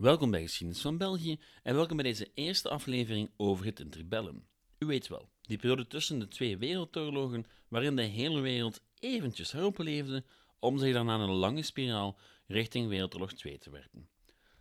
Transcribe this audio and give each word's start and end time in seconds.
Welkom 0.00 0.30
bij 0.30 0.42
Geschiedenis 0.42 0.82
van 0.82 0.96
België 0.96 1.40
en 1.62 1.74
welkom 1.74 1.96
bij 1.96 2.04
deze 2.04 2.30
eerste 2.34 2.68
aflevering 2.68 3.30
over 3.36 3.64
het 3.64 3.80
interbellum. 3.80 4.46
U 4.78 4.86
weet 4.86 5.08
wel, 5.08 5.30
die 5.40 5.58
periode 5.58 5.86
tussen 5.86 6.18
de 6.18 6.28
twee 6.28 6.58
wereldoorlogen 6.58 7.44
waarin 7.68 7.96
de 7.96 8.02
hele 8.02 8.40
wereld 8.40 8.82
eventjes 8.98 9.52
heropleefde 9.52 10.24
om 10.58 10.78
zich 10.78 10.92
daarna 10.92 11.18
een 11.18 11.30
lange 11.30 11.62
spiraal 11.62 12.18
richting 12.46 12.88
Wereldoorlog 12.88 13.32
2 13.32 13.58
te 13.58 13.70
werpen. 13.70 14.08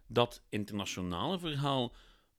Dat 0.07 0.43
internationale 0.50 1.39
verhaal, 1.39 1.96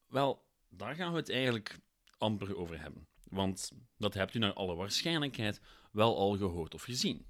wel, 0.08 0.44
daar 0.68 0.94
gaan 0.94 1.12
we 1.12 1.18
het 1.18 1.30
eigenlijk 1.30 1.78
amper 2.18 2.56
over 2.56 2.80
hebben, 2.80 3.08
want 3.24 3.72
dat 3.96 4.14
hebt 4.14 4.34
u 4.34 4.38
naar 4.38 4.52
alle 4.52 4.74
waarschijnlijkheid 4.74 5.60
wel 5.92 6.16
al 6.16 6.36
gehoord 6.36 6.74
of 6.74 6.82
gezien. 6.82 7.26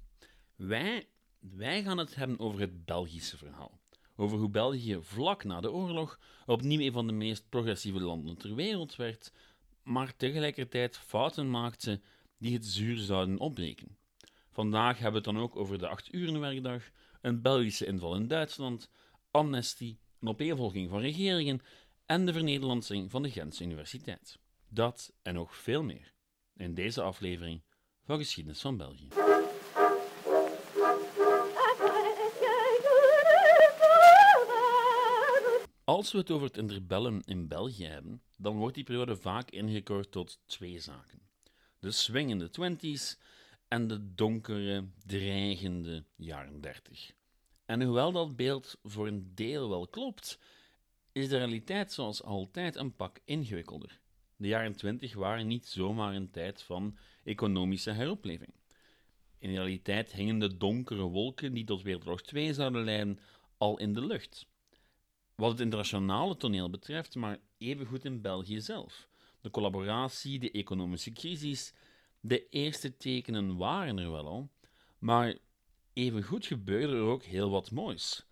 Wij, 0.55 1.09
wij 1.39 1.83
gaan 1.83 1.97
het 1.97 2.15
hebben 2.15 2.39
over 2.39 2.59
het 2.59 2.85
Belgische 2.85 3.37
verhaal 3.37 3.80
over 4.21 4.37
hoe 4.37 4.49
België 4.49 4.97
vlak 5.01 5.43
na 5.43 5.61
de 5.61 5.71
oorlog 5.71 6.19
opnieuw 6.45 6.79
een 6.79 6.91
van 6.91 7.07
de 7.07 7.13
meest 7.13 7.49
progressieve 7.49 7.99
landen 7.99 8.37
ter 8.37 8.55
wereld 8.55 8.95
werd, 8.95 9.31
maar 9.83 10.15
tegelijkertijd 10.15 10.97
fouten 10.97 11.49
maakte 11.49 12.01
die 12.37 12.53
het 12.53 12.65
zuur 12.65 12.97
zouden 12.97 13.37
opbreken. 13.37 13.97
Vandaag 14.51 14.99
hebben 14.99 15.21
we 15.21 15.27
het 15.27 15.35
dan 15.35 15.43
ook 15.43 15.55
over 15.55 15.79
de 15.79 15.87
8 15.87 16.09
werkdag, 16.39 16.83
een 17.21 17.41
Belgische 17.41 17.85
inval 17.85 18.15
in 18.15 18.27
Duitsland, 18.27 18.89
amnestie, 19.31 19.99
een 20.19 20.27
opeenvolging 20.27 20.89
van 20.89 20.99
regeringen 20.99 21.61
en 22.05 22.25
de 22.25 22.33
vernederlandsing 22.33 23.11
van 23.11 23.21
de 23.21 23.31
Gentse 23.31 23.63
Universiteit. 23.63 24.39
Dat 24.69 25.13
en 25.21 25.33
nog 25.33 25.55
veel 25.55 25.83
meer 25.83 26.13
in 26.55 26.73
deze 26.73 27.01
aflevering 27.01 27.61
van 28.03 28.17
Geschiedenis 28.17 28.61
van 28.61 28.77
België. 28.77 29.20
Als 35.83 36.11
we 36.11 36.17
het 36.17 36.31
over 36.31 36.47
het 36.47 36.57
interbellum 36.57 37.21
in 37.25 37.47
België 37.47 37.85
hebben, 37.85 38.21
dan 38.37 38.57
wordt 38.57 38.75
die 38.75 38.83
periode 38.83 39.15
vaak 39.15 39.51
ingekort 39.51 40.11
tot 40.11 40.39
twee 40.45 40.79
zaken. 40.79 41.21
De 41.79 41.91
swingende 41.91 42.49
twenties 42.49 43.19
en 43.67 43.87
de 43.87 44.13
donkere, 44.13 44.87
dreigende 45.05 46.05
jaren 46.15 46.61
dertig. 46.61 47.11
En 47.65 47.81
hoewel 47.81 48.11
dat 48.11 48.35
beeld 48.35 48.77
voor 48.83 49.07
een 49.07 49.31
deel 49.35 49.69
wel 49.69 49.87
klopt, 49.87 50.39
is 51.11 51.29
de 51.29 51.37
realiteit 51.37 51.91
zoals 51.91 52.23
altijd 52.23 52.75
een 52.75 52.95
pak 52.95 53.19
ingewikkelder. 53.25 53.99
De 54.35 54.47
jaren 54.47 54.75
twintig 54.75 55.13
waren 55.13 55.47
niet 55.47 55.67
zomaar 55.67 56.15
een 56.15 56.31
tijd 56.31 56.61
van 56.61 56.97
economische 57.23 57.91
heropleving. 57.91 58.53
In 59.37 59.49
realiteit 59.49 60.11
hingen 60.11 60.39
de 60.39 60.57
donkere 60.57 61.01
wolken 61.01 61.53
die 61.53 61.63
tot 61.63 61.81
Wereldoorlog 61.81 62.21
2 62.21 62.53
zouden 62.53 62.83
leiden 62.83 63.19
al 63.57 63.79
in 63.79 63.93
de 63.93 64.05
lucht. 64.05 64.49
Wat 65.35 65.51
het 65.51 65.59
internationale 65.59 66.37
toneel 66.37 66.69
betreft, 66.69 67.15
maar 67.15 67.39
evengoed 67.57 68.05
in 68.05 68.21
België 68.21 68.61
zelf. 68.61 69.07
De 69.41 69.49
collaboratie, 69.49 70.39
de 70.39 70.51
economische 70.51 71.11
crisis, 71.11 71.73
de 72.19 72.49
eerste 72.49 72.97
tekenen 72.97 73.57
waren 73.57 73.99
er 73.99 74.11
wel 74.11 74.27
al, 74.27 74.49
maar 74.99 75.37
evengoed 75.93 76.45
gebeurde 76.45 76.95
er 76.95 77.01
ook 77.01 77.23
heel 77.23 77.49
wat 77.49 77.71
moois. 77.71 78.25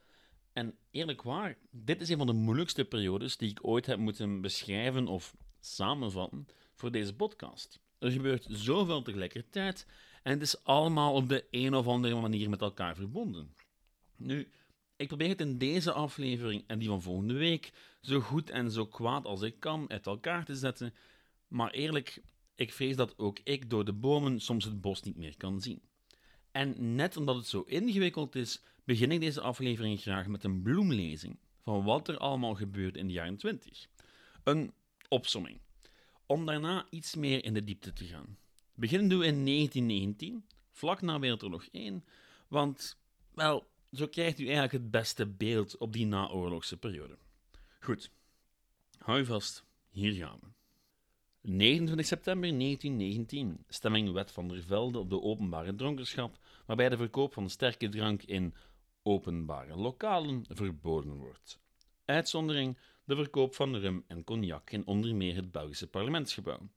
En 0.53 0.77
eerlijk 0.91 1.21
waar, 1.21 1.57
dit 1.71 2.01
is 2.01 2.09
een 2.09 2.17
van 2.17 2.27
de 2.27 2.33
moeilijkste 2.33 2.85
periodes 2.85 3.37
die 3.37 3.49
ik 3.49 3.59
ooit 3.61 3.85
heb 3.85 3.99
moeten 3.99 4.41
beschrijven 4.41 5.07
of 5.07 5.35
samenvatten 5.59 6.47
voor 6.73 6.91
deze 6.91 7.15
podcast. 7.15 7.79
Er 7.99 8.11
gebeurt 8.11 8.45
zoveel 8.49 9.01
tegelijkertijd 9.01 9.85
en 10.23 10.31
het 10.31 10.41
is 10.41 10.63
allemaal 10.63 11.13
op 11.13 11.29
de 11.29 11.45
een 11.51 11.75
of 11.75 11.87
andere 11.87 12.21
manier 12.21 12.49
met 12.49 12.61
elkaar 12.61 12.95
verbonden. 12.95 13.53
Nu, 14.15 14.49
ik 14.99 15.07
probeer 15.07 15.29
het 15.29 15.41
in 15.41 15.57
deze 15.57 15.91
aflevering 15.91 16.63
en 16.67 16.79
die 16.79 16.87
van 16.87 17.01
volgende 17.01 17.33
week 17.33 17.71
zo 18.01 18.19
goed 18.19 18.49
en 18.49 18.71
zo 18.71 18.85
kwaad 18.85 19.25
als 19.25 19.41
ik 19.41 19.59
kan 19.59 19.89
uit 19.89 20.05
elkaar 20.05 20.45
te 20.45 20.55
zetten, 20.55 20.93
maar 21.47 21.71
eerlijk, 21.71 22.21
ik 22.55 22.73
vrees 22.73 22.95
dat 22.95 23.17
ook 23.17 23.39
ik 23.43 23.69
door 23.69 23.85
de 23.85 23.93
bomen 23.93 24.39
soms 24.39 24.65
het 24.65 24.81
bos 24.81 25.01
niet 25.01 25.15
meer 25.15 25.37
kan 25.37 25.61
zien. 25.61 25.81
En 26.51 26.95
net 26.95 27.17
omdat 27.17 27.35
het 27.35 27.47
zo 27.47 27.61
ingewikkeld 27.61 28.35
is, 28.35 28.61
begin 28.83 29.11
ik 29.11 29.19
deze 29.19 29.41
aflevering 29.41 30.01
graag 30.01 30.27
met 30.27 30.43
een 30.43 30.61
bloemlezing 30.61 31.37
van 31.63 31.83
wat 31.83 32.07
er 32.07 32.17
allemaal 32.17 32.55
gebeurde 32.55 32.99
in 32.99 33.07
de 33.07 33.13
jaren 33.13 33.37
20. 33.37 33.87
Een 34.43 34.73
opsomming, 35.07 35.59
om 36.25 36.45
daarna 36.45 36.85
iets 36.89 37.15
meer 37.15 37.43
in 37.43 37.53
de 37.53 37.63
diepte 37.63 37.93
te 37.93 38.05
gaan. 38.05 38.37
Beginnen 38.73 39.19
we 39.19 39.25
in 39.25 39.45
1919, 39.45 40.45
vlak 40.71 41.01
na 41.01 41.19
Wereldoorlog 41.19 41.67
1, 41.71 42.03
want, 42.47 42.97
wel, 43.33 43.68
zo 43.91 44.07
krijgt 44.07 44.39
u 44.39 44.43
eigenlijk 44.43 44.73
het 44.73 44.91
beste 44.91 45.27
beeld 45.27 45.77
op 45.77 45.93
die 45.93 46.05
naoorlogse 46.05 46.77
periode. 46.77 47.17
Goed, 47.79 48.11
hou 48.97 49.25
vast, 49.25 49.63
hier 49.89 50.13
gaan 50.13 50.39
we. 50.41 50.47
29 51.41 52.05
september 52.05 52.49
1919, 52.59 53.63
stemming 53.67 54.11
Wet 54.11 54.31
van 54.31 54.47
der 54.47 54.63
Velde 54.63 54.99
op 54.99 55.09
de 55.09 55.21
openbare 55.21 55.75
dronkenschap, 55.75 56.37
waarbij 56.65 56.89
de 56.89 56.97
verkoop 56.97 57.33
van 57.33 57.49
sterke 57.49 57.89
drank 57.89 58.23
in 58.23 58.53
openbare 59.03 59.75
lokalen 59.75 60.45
verboden 60.49 61.15
wordt. 61.15 61.59
Uitzondering 62.05 62.77
de 63.03 63.15
verkoop 63.15 63.55
van 63.55 63.75
rum 63.75 64.03
en 64.07 64.23
cognac 64.23 64.71
in 64.71 64.87
onder 64.87 65.15
meer 65.15 65.35
het 65.35 65.51
Belgische 65.51 65.87
parlementsgebouw. 65.87 66.69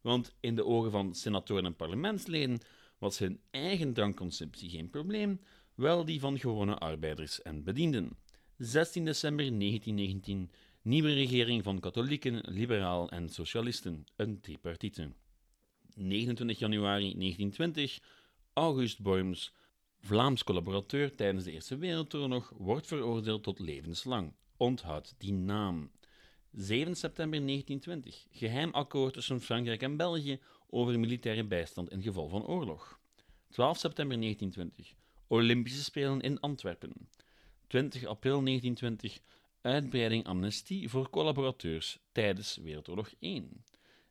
Want 0.00 0.34
in 0.40 0.54
de 0.54 0.64
ogen 0.64 0.90
van 0.90 1.14
senatoren 1.14 1.64
en 1.64 1.76
parlementsleden 1.76 2.60
was 2.98 3.18
hun 3.18 3.40
eigen 3.50 3.92
drankconsumptie 3.92 4.70
geen 4.70 4.90
probleem, 4.90 5.40
wel 5.80 6.04
die 6.04 6.20
van 6.20 6.38
gewone 6.38 6.78
arbeiders 6.78 7.42
en 7.42 7.64
bedienden. 7.64 8.16
16 8.56 9.04
december 9.04 9.58
1919, 9.58 10.50
nieuwe 10.82 11.12
regering 11.12 11.62
van 11.62 11.80
katholieken, 11.80 12.40
liberalen 12.46 13.08
en 13.08 13.28
socialisten, 13.28 14.04
een 14.16 14.40
tripartite. 14.40 15.12
29 15.94 16.58
januari 16.58 17.14
1920, 17.14 17.98
August 18.52 19.00
Boyms, 19.02 19.52
Vlaams 20.00 20.44
collaborateur 20.44 21.14
tijdens 21.14 21.44
de 21.44 21.52
Eerste 21.52 21.76
Wereldoorlog, 21.76 22.52
wordt 22.56 22.86
veroordeeld 22.86 23.42
tot 23.42 23.58
levenslang. 23.58 24.32
Onthoud 24.56 25.14
die 25.18 25.32
naam. 25.32 25.90
7 26.52 26.94
september 26.94 27.46
1920, 27.46 28.26
geheim 28.30 28.70
akkoord 28.70 29.12
tussen 29.12 29.40
Frankrijk 29.40 29.82
en 29.82 29.96
België 29.96 30.40
over 30.66 31.00
militaire 31.00 31.44
bijstand 31.44 31.90
in 31.90 32.02
geval 32.02 32.28
van 32.28 32.46
oorlog. 32.46 33.00
12 33.50 33.78
september 33.78 34.20
1920, 34.20 34.98
Olympische 35.32 35.82
Spelen 35.84 36.20
in 36.20 36.40
Antwerpen. 36.40 37.08
20 37.66 38.04
april 38.06 38.44
1920 38.44 39.20
uitbreiding 39.60 40.24
amnestie 40.24 40.88
voor 40.88 41.10
collaborateurs 41.10 41.98
tijdens 42.12 42.56
Wereldoorlog 42.56 43.12
1. 43.18 43.64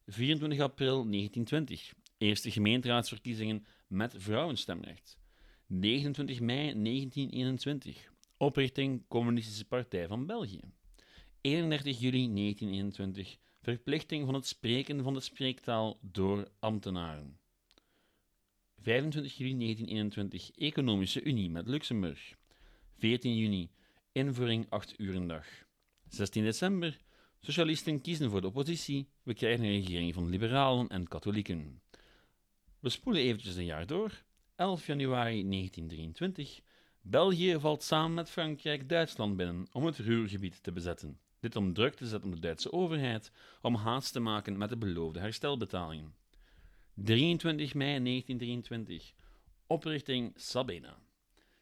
24 0.06 0.60
april 0.60 1.10
1920 1.10 1.94
eerste 2.18 2.52
gemeenteraadsverkiezingen 2.52 3.66
met 3.88 4.14
vrouwenstemrecht. 4.18 5.18
29 5.68 6.40
mei 6.40 6.58
1921 6.58 8.12
oprichting 8.38 9.08
Communistische 9.08 9.66
Partij 9.66 10.08
van 10.08 10.26
België. 10.26 10.62
31 11.42 12.00
juli 12.00 12.34
1921 12.34 13.38
verplichting 13.62 14.26
van 14.26 14.34
het 14.34 14.48
spreken 14.48 15.04
van 15.04 15.14
de 15.14 15.22
spreektaal 15.22 16.00
door 16.02 16.48
ambtenaren. 16.60 17.39
25 18.82 19.38
juli 19.38 19.58
1921 19.58 20.52
Economische 20.58 21.24
Unie 21.24 21.50
met 21.50 21.68
Luxemburg. 21.68 22.36
14 22.98 23.36
juni 23.36 23.70
invoering 24.12 24.66
8 24.70 25.28
dag. 25.28 25.46
16 26.10 26.44
december 26.44 26.98
Socialisten 27.42 28.02
kiezen 28.02 28.30
voor 28.30 28.42
de 28.42 28.48
oppositie. 28.48 29.08
We 29.24 29.34
krijgen 29.34 29.66
een 29.66 29.82
regering 29.82 30.14
van 30.14 30.30
liberalen 30.30 30.88
en 30.88 31.08
katholieken. 31.08 31.82
We 32.80 32.90
spoelen 32.90 33.22
eventjes 33.22 33.56
een 33.56 33.66
jaar 33.66 33.88
door. 33.88 34.24
11 34.56 34.86
januari 34.86 35.50
1923. 35.50 36.60
België 37.02 37.60
valt 37.60 37.84
samen 37.84 38.14
met 38.14 38.30
Frankrijk 38.30 38.90
Duitsland 38.90 39.38
binnen 39.38 39.68
om 39.72 39.86
het 39.86 39.98
Ruhrgebied 39.98 40.64
te 40.64 40.72
bezetten. 40.72 41.20
Dit 41.40 41.56
om 41.56 41.74
druk 41.74 41.96
te 41.96 42.08
zetten 42.08 42.30
op 42.30 42.36
de 42.36 42.42
Duitse 42.42 42.72
overheid 42.72 43.32
om 43.62 43.76
haast 43.76 44.14
te 44.14 44.20
maken 44.20 44.58
met 44.58 44.70
de 44.70 44.78
beloofde 44.78 45.20
herstelbetalingen. 45.20 46.14
23 47.04 47.74
mei 47.74 48.00
1923. 48.00 49.14
Oprichting 49.68 50.34
Sabena. 50.36 50.98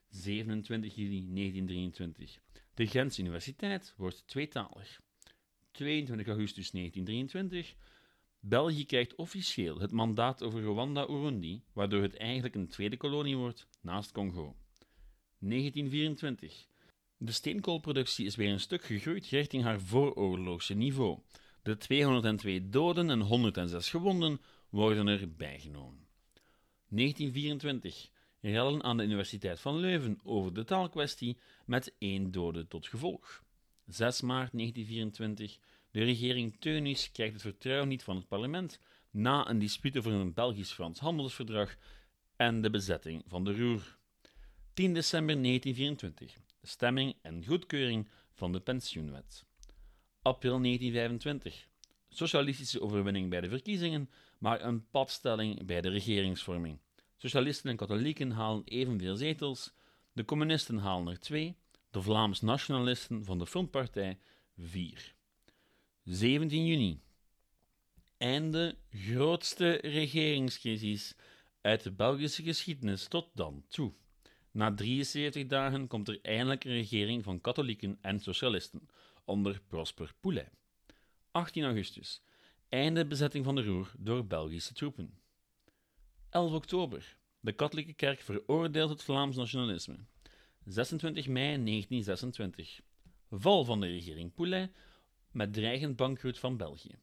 27 0.10 0.96
juli 0.96 1.26
1923. 1.34 2.40
De 2.74 2.88
Gentse 2.88 3.22
Universiteit 3.22 3.94
wordt 3.98 4.28
tweetalig. 4.28 5.00
22 5.72 6.28
augustus 6.28 6.72
1923. 6.72 7.76
België 8.40 8.86
krijgt 8.86 9.16
officieel 9.16 9.80
het 9.80 9.92
mandaat 9.92 10.44
over 10.44 10.62
Rwanda-Urundi, 10.62 11.64
waardoor 11.74 12.02
het 12.02 12.18
eigenlijk 12.18 12.56
een 12.56 12.68
tweede 12.68 12.98
kolonie 12.98 13.38
wordt 13.38 13.68
naast 13.82 14.12
Congo. 14.12 14.56
1924. 15.40 16.68
De 17.18 17.32
steenkoolproductie 17.32 18.26
is 18.26 18.36
weer 18.36 18.52
een 18.52 18.60
stuk 18.60 18.84
gegroeid 18.84 19.26
richting 19.26 19.64
haar 19.64 19.82
vooroorlogse 19.82 20.74
niveau. 20.74 21.20
De 21.62 21.78
202 21.78 22.70
doden 22.70 23.10
en 23.10 23.20
106 23.20 23.90
gewonden 23.90 24.40
worden 24.78 25.08
er 25.08 25.36
bijgenomen. 25.36 26.08
1924. 26.90 28.10
Rellen 28.40 28.84
aan 28.84 28.98
de 28.98 29.04
Universiteit 29.04 29.60
van 29.60 29.78
Leuven 29.78 30.20
over 30.24 30.54
de 30.54 30.64
taalkwestie 30.64 31.38
met 31.66 31.96
één 31.98 32.32
dode 32.32 32.68
tot 32.68 32.88
gevolg. 32.88 33.44
6 33.86 34.22
maart 34.22 34.52
1924. 34.52 35.58
De 35.92 36.04
regering 36.04 36.56
Teunis 36.60 37.12
krijgt 37.12 37.34
het 37.34 37.42
vertrouwen 37.42 37.88
niet 37.88 38.04
van 38.04 38.16
het 38.16 38.28
parlement 38.28 38.80
na 39.12 39.50
een 39.50 39.60
dispuut 39.60 39.98
over 39.98 40.12
een 40.12 40.34
Belgisch-Frans 40.34 41.00
handelsverdrag 41.00 41.76
en 42.36 42.62
de 42.62 42.70
bezetting 42.70 43.24
van 43.28 43.44
de 43.44 43.58
Roer. 43.58 43.98
10 44.74 44.94
december 44.94 45.44
1924. 45.44 46.38
Stemming 46.62 47.16
en 47.22 47.46
goedkeuring 47.46 48.10
van 48.34 48.52
de 48.52 48.60
pensioenwet. 48.60 49.46
April 50.22 50.62
1925. 50.62 51.68
Socialistische 52.10 52.82
overwinning 52.82 53.30
bij 53.30 53.42
de 53.42 53.50
verkiezingen, 53.50 54.10
maar 54.40 54.62
een 54.62 54.90
padstelling 54.90 55.66
bij 55.66 55.82
de 55.82 55.90
regeringsvorming. 55.90 56.80
Socialisten 57.18 57.70
en 57.70 57.76
katholieken 57.76 58.32
halen 58.32 58.64
evenveel 58.66 59.16
zetels, 59.16 59.74
de 60.14 60.26
communisten 60.26 60.78
halen 60.78 61.14
er 61.14 61.20
twee, 61.20 61.56
de 61.92 62.02
Vlaams 62.02 62.42
nationalisten 62.42 63.26
van 63.26 63.40
de 63.40 63.48
Frontpartij 63.48 64.20
vier. 64.58 65.16
17 66.04 66.66
juni. 66.66 67.02
Einde 68.18 68.78
grootste 68.90 69.72
regeringscrisis 69.72 71.16
uit 71.62 71.84
de 71.84 71.92
Belgische 71.92 72.44
geschiedenis 72.44 73.08
tot 73.08 73.30
dan 73.34 73.64
toe. 73.68 73.94
Na 74.52 74.74
73 74.74 75.48
dagen 75.48 75.88
komt 75.88 76.08
er 76.08 76.20
eindelijk 76.22 76.64
een 76.64 76.72
regering 76.72 77.24
van 77.24 77.42
katholieken 77.42 77.98
en 78.02 78.20
socialisten 78.20 78.88
onder 79.26 79.62
Prosper 79.68 80.14
Poulet. 80.20 80.50
18 81.32 81.64
augustus. 81.64 82.22
Einde 82.70 83.06
bezetting 83.06 83.46
van 83.46 83.56
de 83.56 83.64
Roer 83.64 83.92
door 83.98 84.26
Belgische 84.26 84.74
troepen. 84.74 85.20
11 86.30 86.54
oktober. 86.54 87.18
De 87.40 87.52
katholieke 87.52 87.94
kerk 87.94 88.22
veroordeelt 88.22 88.90
het 88.90 89.04
Vlaams 89.04 89.36
nationalisme. 89.36 89.96
26 90.66 91.28
mei 91.28 91.64
1926. 91.64 92.80
Val 93.30 93.66
van 93.66 93.80
de 93.82 93.88
regering 93.88 94.34
Poulet 94.34 94.72
met 95.32 95.54
dreigend 95.54 95.96
bankroet 95.96 96.40
van 96.40 96.58
België. 96.58 97.00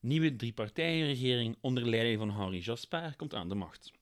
Nieuwe 0.00 0.36
driepartijenregering 0.36 1.56
onder 1.60 1.88
leiding 1.88 2.18
van 2.18 2.30
Henri 2.30 2.60
Jaspard 2.60 3.16
komt 3.16 3.34
aan 3.34 3.48
de 3.48 3.54
macht. 3.54 3.92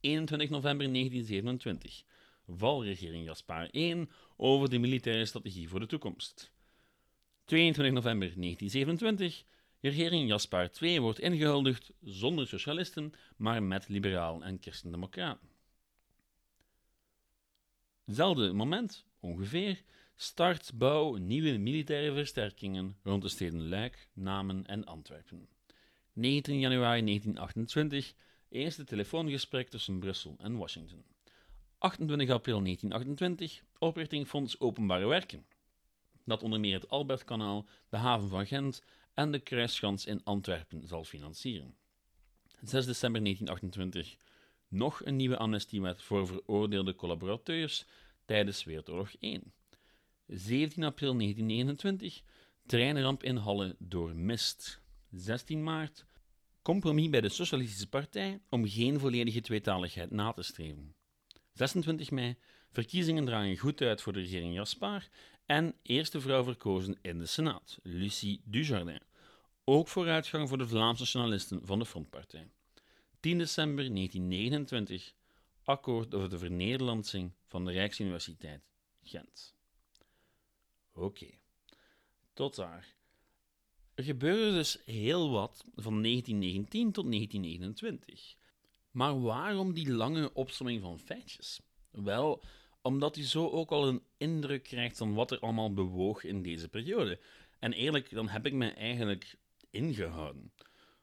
21 0.00 0.50
november 0.50 0.92
1927. 0.92 2.02
Valregering 2.46 3.24
Jaspard 3.24 3.74
I 3.76 4.06
over 4.36 4.70
de 4.70 4.78
militaire 4.78 5.26
strategie 5.26 5.68
voor 5.68 5.80
de 5.80 5.86
toekomst. 5.86 6.52
22 7.44 7.94
november 7.94 8.32
1927. 8.36 9.44
Regering 9.82 10.28
Jaspard 10.28 10.80
II 10.80 11.00
wordt 11.00 11.18
ingehuldigd 11.20 11.90
zonder 12.02 12.46
socialisten, 12.46 13.12
maar 13.36 13.62
met 13.62 13.88
liberalen 13.88 14.42
en 14.42 14.58
christendemocraten. 14.60 15.48
Hetzelfde 18.04 18.52
moment, 18.52 19.06
ongeveer, 19.20 19.82
start 20.16 20.70
bouw 20.74 21.16
nieuwe 21.16 21.58
militaire 21.58 22.14
versterkingen 22.14 22.96
rond 23.02 23.22
de 23.22 23.28
steden 23.28 23.68
Luik, 23.68 24.08
Namen 24.12 24.66
en 24.66 24.84
Antwerpen. 24.84 25.48
19 26.12 26.58
januari 26.58 27.04
1928, 27.04 28.14
eerste 28.48 28.84
telefoongesprek 28.84 29.68
tussen 29.68 29.98
Brussel 29.98 30.36
en 30.38 30.56
Washington. 30.56 31.04
28 31.78 32.30
april 32.30 32.62
1928, 32.62 33.62
oprichting 33.78 34.28
Fonds 34.28 34.60
Openbare 34.60 35.06
Werken, 35.06 35.46
dat 36.24 36.42
onder 36.42 36.60
meer 36.60 36.74
het 36.74 36.88
Albertkanaal, 36.88 37.66
de 37.88 37.96
haven 37.96 38.28
van 38.28 38.46
Gent 38.46 38.82
en 39.14 39.30
de 39.30 39.38
Kruisschans 39.38 40.06
in 40.06 40.24
Antwerpen 40.24 40.86
zal 40.86 41.04
financieren. 41.04 41.76
6 42.60 42.86
december 42.86 43.22
1928, 43.22 44.16
nog 44.68 45.04
een 45.04 45.16
nieuwe 45.16 45.36
amnestiewet 45.36 46.02
voor 46.02 46.26
veroordeelde 46.26 46.94
collaborateurs 46.94 47.84
tijdens 48.24 48.64
Wereldoorlog 48.64 49.14
1. 49.20 49.52
17 50.26 50.82
april 50.84 51.16
1929, 51.16 52.22
treinramp 52.66 53.22
in 53.22 53.36
Halle 53.36 53.76
door 53.78 54.16
mist. 54.16 54.80
16 55.10 55.62
maart, 55.62 56.04
compromis 56.62 57.10
bij 57.10 57.20
de 57.20 57.28
Socialistische 57.28 57.88
Partij 57.88 58.40
om 58.48 58.68
geen 58.68 59.00
volledige 59.00 59.40
tweetaligheid 59.40 60.10
na 60.10 60.32
te 60.32 60.42
streven. 60.42 60.94
26 61.52 62.10
mei, 62.10 62.36
verkiezingen 62.72 63.24
draaien 63.24 63.56
goed 63.56 63.80
uit 63.80 64.02
voor 64.02 64.12
de 64.12 64.20
regering 64.20 64.54
Jaspar 64.54 65.08
en 65.46 65.74
eerste 65.82 66.20
vrouw 66.20 66.44
verkozen 66.44 66.98
in 67.02 67.18
de 67.18 67.26
Senaat, 67.26 67.78
Lucie 67.82 68.40
Dujardin. 68.44 69.02
Ook 69.64 69.88
vooruitgang 69.88 70.48
voor 70.48 70.58
de 70.58 70.68
Vlaamse 70.68 71.02
nationalisten 71.02 71.66
van 71.66 71.78
de 71.78 71.86
Frontpartij. 71.86 72.48
10 73.20 73.38
december 73.38 73.94
1929, 73.94 75.14
akkoord 75.64 76.14
over 76.14 76.30
de 76.30 76.38
vernederlandsing 76.38 77.32
van 77.46 77.64
de 77.64 77.72
Rijksuniversiteit 77.72 78.62
Gent. 79.02 79.54
Oké, 80.92 81.30
tot 82.32 82.56
daar. 82.56 82.94
Er 83.94 84.04
gebeurde 84.04 84.52
dus 84.52 84.82
heel 84.84 85.30
wat 85.30 85.64
van 85.74 86.02
1919 86.02 86.92
tot 86.92 87.04
1929. 87.04 88.36
Maar 88.90 89.20
waarom 89.20 89.72
die 89.72 89.92
lange 89.92 90.34
opsomming 90.34 90.80
van 90.80 90.98
feitjes? 90.98 91.60
Wel, 91.90 92.42
omdat 92.82 93.16
u 93.16 93.22
zo 93.22 93.48
ook 93.48 93.70
al 93.70 93.88
een 93.88 94.02
indruk 94.16 94.62
krijgt 94.62 94.96
van 94.96 95.14
wat 95.14 95.30
er 95.30 95.38
allemaal 95.38 95.72
bewoog 95.72 96.24
in 96.24 96.42
deze 96.42 96.68
periode. 96.68 97.18
En 97.58 97.72
eerlijk, 97.72 98.10
dan 98.10 98.28
heb 98.28 98.46
ik 98.46 98.52
me 98.52 98.70
eigenlijk 98.70 99.36
ingehouden. 99.70 100.52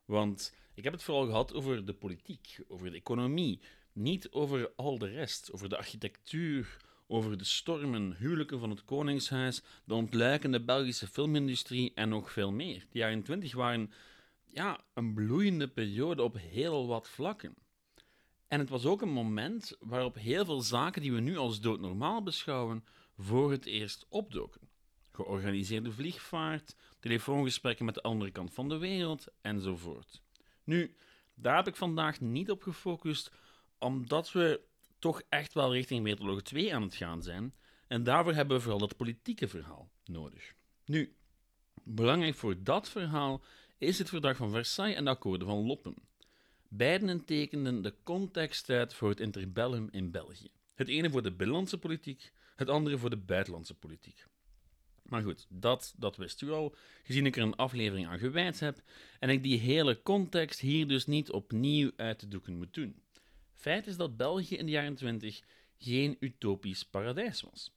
Want 0.06 0.56
ik 0.74 0.84
heb 0.84 0.94
het 0.94 1.04
vooral 1.04 1.26
gehad 1.26 1.54
over 1.54 1.86
de 1.86 1.94
politiek, 1.94 2.60
over 2.68 2.92
de 2.92 2.98
economie, 2.98 3.60
niet 3.94 4.32
over 4.32 4.72
al 4.76 4.98
de 4.98 5.08
rest, 5.08 5.52
over 5.52 5.70
de 5.70 5.78
architectuur, 5.78 6.78
over 7.08 7.38
de 7.38 7.44
stormen, 7.44 8.16
huwelijken 8.18 8.60
van 8.60 8.70
het 8.70 8.86
Koningshuis, 8.86 9.62
de 9.84 9.94
ontluikende 9.94 10.64
Belgische 10.64 11.08
filmindustrie 11.08 11.92
en 11.96 12.10
nog 12.10 12.32
veel 12.32 12.52
meer. 12.52 12.86
De 12.92 13.00
jaren 13.00 13.24
twintig 13.24 13.54
waren 13.54 13.92
ja, 14.52 14.84
een 14.94 15.14
bloeiende 15.14 15.68
periode 15.68 16.24
op 16.24 16.38
heel 16.38 16.88
wat 16.88 17.10
vlakken. 17.10 17.56
En 18.50 18.60
het 18.60 18.70
was 18.70 18.86
ook 18.86 19.02
een 19.02 19.10
moment 19.10 19.76
waarop 19.80 20.16
heel 20.16 20.46
veel 20.46 20.62
zaken 20.62 21.02
die 21.02 21.14
we 21.14 21.20
nu 21.20 21.38
als 21.38 21.62
doodnormaal 21.62 22.24
beschouwen, 22.24 22.86
voor 23.18 23.52
het 23.52 23.66
eerst 23.66 24.06
opdoken. 24.10 24.62
Georganiseerde 25.12 25.92
vliegvaart, 25.92 26.76
telefoongesprekken 27.00 27.86
met 27.86 27.94
de 27.94 28.02
andere 28.02 28.32
kant 28.32 28.54
van 28.54 28.70
de 28.70 28.78
wereld 28.78 29.28
enzovoort. 29.42 30.22
Nu, 30.64 30.96
daar 31.34 31.56
heb 31.56 31.68
ik 31.68 31.76
vandaag 31.76 32.22
niet 32.22 32.52
op 32.52 32.64
gefocust, 32.64 33.32
omdat 33.78 34.32
we 34.32 34.62
toch 35.00 35.22
echt 35.30 35.54
wel 35.54 35.74
richting 35.74 36.04
Wereldoorlog 36.04 36.42
2 36.42 36.76
aan 36.76 36.82
het 36.82 36.96
gaan 36.96 37.24
zijn. 37.24 37.54
En 37.88 38.04
daarvoor 38.04 38.34
hebben 38.34 38.56
we 38.58 38.62
vooral 38.62 38.80
dat 38.80 38.98
politieke 38.98 39.48
verhaal 39.48 39.90
nodig. 40.06 40.54
Nu, 40.86 41.16
belangrijk 41.84 42.36
voor 42.36 42.64
dat 42.64 42.90
verhaal 42.90 43.44
is 43.78 43.98
het 43.98 44.10
verdrag 44.10 44.38
van 44.38 44.52
Versailles 44.52 44.96
en 44.96 45.04
de 45.04 45.10
akkoorden 45.10 45.48
van 45.48 45.66
Loppen. 45.66 46.09
Beiden 46.72 47.26
tekenden 47.26 47.82
de 47.82 47.94
context 48.04 48.70
uit 48.70 48.94
voor 48.94 49.10
het 49.10 49.20
interbellum 49.20 49.88
in 49.92 50.12
België. 50.12 50.50
Het 50.76 50.88
ene 50.88 51.10
voor 51.10 51.22
de 51.22 51.32
binnenlandse 51.32 51.78
politiek, 51.78 52.32
het 52.56 52.70
andere 52.70 52.98
voor 52.98 53.10
de 53.10 53.18
buitenlandse 53.18 53.74
politiek. 53.74 54.26
Maar 55.04 55.22
goed, 55.22 55.46
dat, 55.50 55.94
dat 55.98 56.18
wist 56.18 56.42
u 56.42 56.52
al, 56.52 56.76
gezien 57.04 57.26
ik 57.26 57.36
er 57.36 57.44
een 57.44 57.56
aflevering 57.56 58.08
aan 58.08 58.20
gewijd 58.20 58.60
heb 58.60 58.82
en 59.20 59.30
ik 59.30 59.44
die 59.44 59.60
hele 59.60 60.02
context 60.02 60.60
hier 60.60 60.88
dus 60.88 61.06
niet 61.06 61.32
opnieuw 61.32 61.92
uit 61.96 62.20
de 62.20 62.28
doeken 62.28 62.58
moet 62.58 62.74
doen. 62.74 63.02
Feit 63.54 63.88
is 63.88 63.98
dat 63.98 64.18
België 64.18 64.56
in 64.56 64.66
de 64.66 64.72
jaren 64.72 64.96
20 64.96 65.42
geen 65.78 66.18
utopisch 66.20 66.86
paradijs 66.86 67.42
was. 67.42 67.72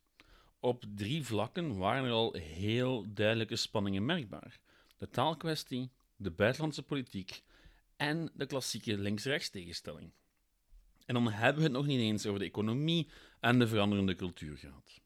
Op 0.61 0.85
drie 0.95 1.25
vlakken 1.25 1.77
waren 1.77 2.05
er 2.05 2.11
al 2.11 2.33
heel 2.33 3.05
duidelijke 3.15 3.57
spanningen 3.57 4.05
merkbaar: 4.05 4.59
de 4.97 5.09
taalkwestie, 5.09 5.91
de 6.17 6.31
buitenlandse 6.31 6.83
politiek 6.83 7.43
en 8.03 8.31
de 8.35 8.47
klassieke 8.47 8.99
links-rechts 8.99 9.51
tegenstelling. 9.51 10.13
En 11.07 11.15
dan 11.15 11.33
hebben 11.33 11.57
we 11.57 11.69
het 11.69 11.73
nog 11.73 11.87
niet 11.87 12.01
eens 12.01 12.27
over 12.27 12.41
de 12.41 12.47
economie 12.47 13.09
en 13.41 13.59
de 13.59 13.67
veranderende 13.67 14.15
cultuur 14.15 14.57
gehad. 14.57 15.01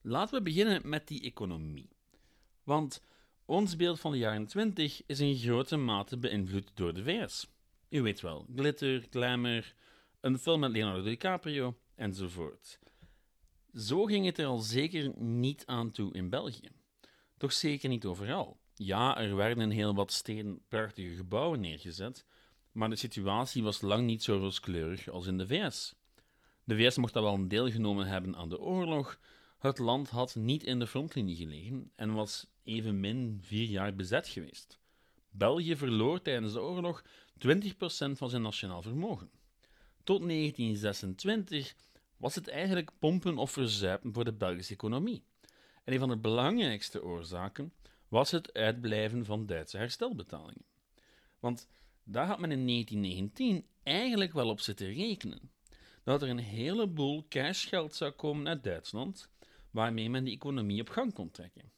Laten 0.00 0.38
we 0.38 0.42
beginnen 0.42 0.88
met 0.88 1.08
die 1.08 1.22
economie. 1.22 1.88
Want 2.62 3.02
ons 3.44 3.76
beeld 3.76 4.00
van 4.00 4.12
de 4.12 4.18
jaren 4.18 4.46
20 4.46 5.02
is 5.06 5.20
in 5.20 5.36
grote 5.36 5.76
mate 5.76 6.18
beïnvloed 6.18 6.70
door 6.74 6.94
de 6.94 7.04
VS. 7.04 7.46
U 7.88 8.02
weet 8.02 8.20
wel, 8.20 8.46
glitter, 8.56 9.06
glamour, 9.10 9.74
een 10.20 10.38
film 10.38 10.60
met 10.60 10.70
Leonardo 10.70 11.02
DiCaprio 11.02 11.78
enzovoort. 11.94 12.78
Zo 13.74 14.04
ging 14.04 14.26
het 14.26 14.38
er 14.38 14.46
al 14.46 14.58
zeker 14.58 15.18
niet 15.18 15.66
aan 15.66 15.90
toe 15.90 16.12
in 16.12 16.30
België. 16.30 16.70
Toch 17.36 17.52
zeker 17.52 17.88
niet 17.88 18.04
overal. 18.04 18.60
Ja, 18.78 19.18
er 19.18 19.36
werden 19.36 19.70
heel 19.70 19.94
wat 19.94 20.12
steden 20.12 20.60
prachtige 20.68 21.14
gebouwen 21.14 21.60
neergezet, 21.60 22.24
maar 22.72 22.90
de 22.90 22.96
situatie 22.96 23.62
was 23.62 23.80
lang 23.80 24.06
niet 24.06 24.22
zo 24.22 24.38
rooskleurig 24.38 25.08
als 25.08 25.26
in 25.26 25.38
de 25.38 25.46
VS. 25.46 25.94
De 26.64 26.76
VS 26.76 26.96
mocht 26.96 27.16
al 27.16 27.22
wel 27.22 27.34
een 27.34 27.48
deel 27.48 27.70
genomen 27.70 28.06
hebben 28.06 28.36
aan 28.36 28.48
de 28.48 28.60
oorlog. 28.60 29.18
Het 29.58 29.78
land 29.78 30.10
had 30.10 30.34
niet 30.34 30.62
in 30.62 30.78
de 30.78 30.86
frontlinie 30.86 31.36
gelegen 31.36 31.90
en 31.94 32.12
was 32.12 32.46
evenmin 32.64 33.38
vier 33.42 33.66
jaar 33.66 33.94
bezet 33.94 34.28
geweest. 34.28 34.78
België 35.30 35.76
verloor 35.76 36.22
tijdens 36.22 36.52
de 36.52 36.60
oorlog 36.60 37.02
20% 37.02 37.08
van 38.12 38.30
zijn 38.30 38.42
nationaal 38.42 38.82
vermogen. 38.82 39.30
Tot 40.04 40.20
1926 40.20 41.74
was 42.16 42.34
het 42.34 42.48
eigenlijk 42.48 42.90
pompen 42.98 43.38
of 43.38 43.50
verzuipen 43.50 44.12
voor 44.12 44.24
de 44.24 44.32
Belgische 44.32 44.72
economie. 44.72 45.22
En 45.84 45.92
een 45.92 45.98
van 45.98 46.08
de 46.08 46.16
belangrijkste 46.16 47.02
oorzaken 47.02 47.72
was 48.08 48.30
het 48.30 48.52
uitblijven 48.52 49.24
van 49.24 49.46
Duitse 49.46 49.76
herstelbetalingen. 49.76 50.64
Want 51.38 51.68
daar 52.04 52.26
had 52.26 52.38
men 52.38 52.50
in 52.50 52.66
1919 52.66 53.66
eigenlijk 53.82 54.32
wel 54.32 54.48
op 54.48 54.60
zitten 54.60 54.92
rekenen. 54.92 55.50
Dat 56.04 56.22
er 56.22 56.28
een 56.28 56.38
heleboel 56.38 57.26
cashgeld 57.28 57.94
zou 57.94 58.10
komen 58.10 58.48
uit 58.48 58.64
Duitsland, 58.64 59.30
waarmee 59.70 60.10
men 60.10 60.24
de 60.24 60.30
economie 60.30 60.80
op 60.80 60.88
gang 60.88 61.12
kon 61.12 61.30
trekken. 61.30 61.72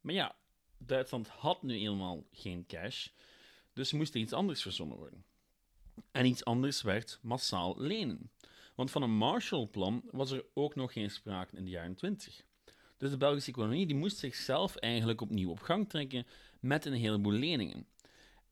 Maar 0.00 0.14
ja, 0.14 0.36
Duitsland 0.78 1.28
had 1.28 1.62
nu 1.62 1.74
eenmaal 1.74 2.24
geen 2.32 2.66
cash, 2.66 3.08
dus 3.72 3.92
moest 3.92 4.14
er 4.14 4.20
iets 4.20 4.32
anders 4.32 4.62
verzonnen 4.62 4.96
worden. 4.96 5.24
En 6.10 6.26
iets 6.26 6.44
anders 6.44 6.82
werd 6.82 7.18
massaal 7.22 7.74
lenen. 7.78 8.30
Want 8.74 8.90
van 8.90 9.02
een 9.02 9.16
Marshallplan 9.16 10.02
was 10.10 10.30
er 10.30 10.44
ook 10.54 10.74
nog 10.74 10.92
geen 10.92 11.10
sprake 11.10 11.56
in 11.56 11.64
de 11.64 11.70
jaren 11.70 11.94
20. 11.94 12.44
Dus 13.04 13.12
de 13.12 13.18
Belgische 13.18 13.50
economie 13.50 13.86
die 13.86 13.96
moest 13.96 14.18
zichzelf 14.18 14.76
eigenlijk 14.76 15.20
opnieuw 15.20 15.50
op 15.50 15.60
gang 15.60 15.88
trekken 15.88 16.26
met 16.60 16.84
een 16.84 16.92
heleboel 16.92 17.32
leningen. 17.32 17.86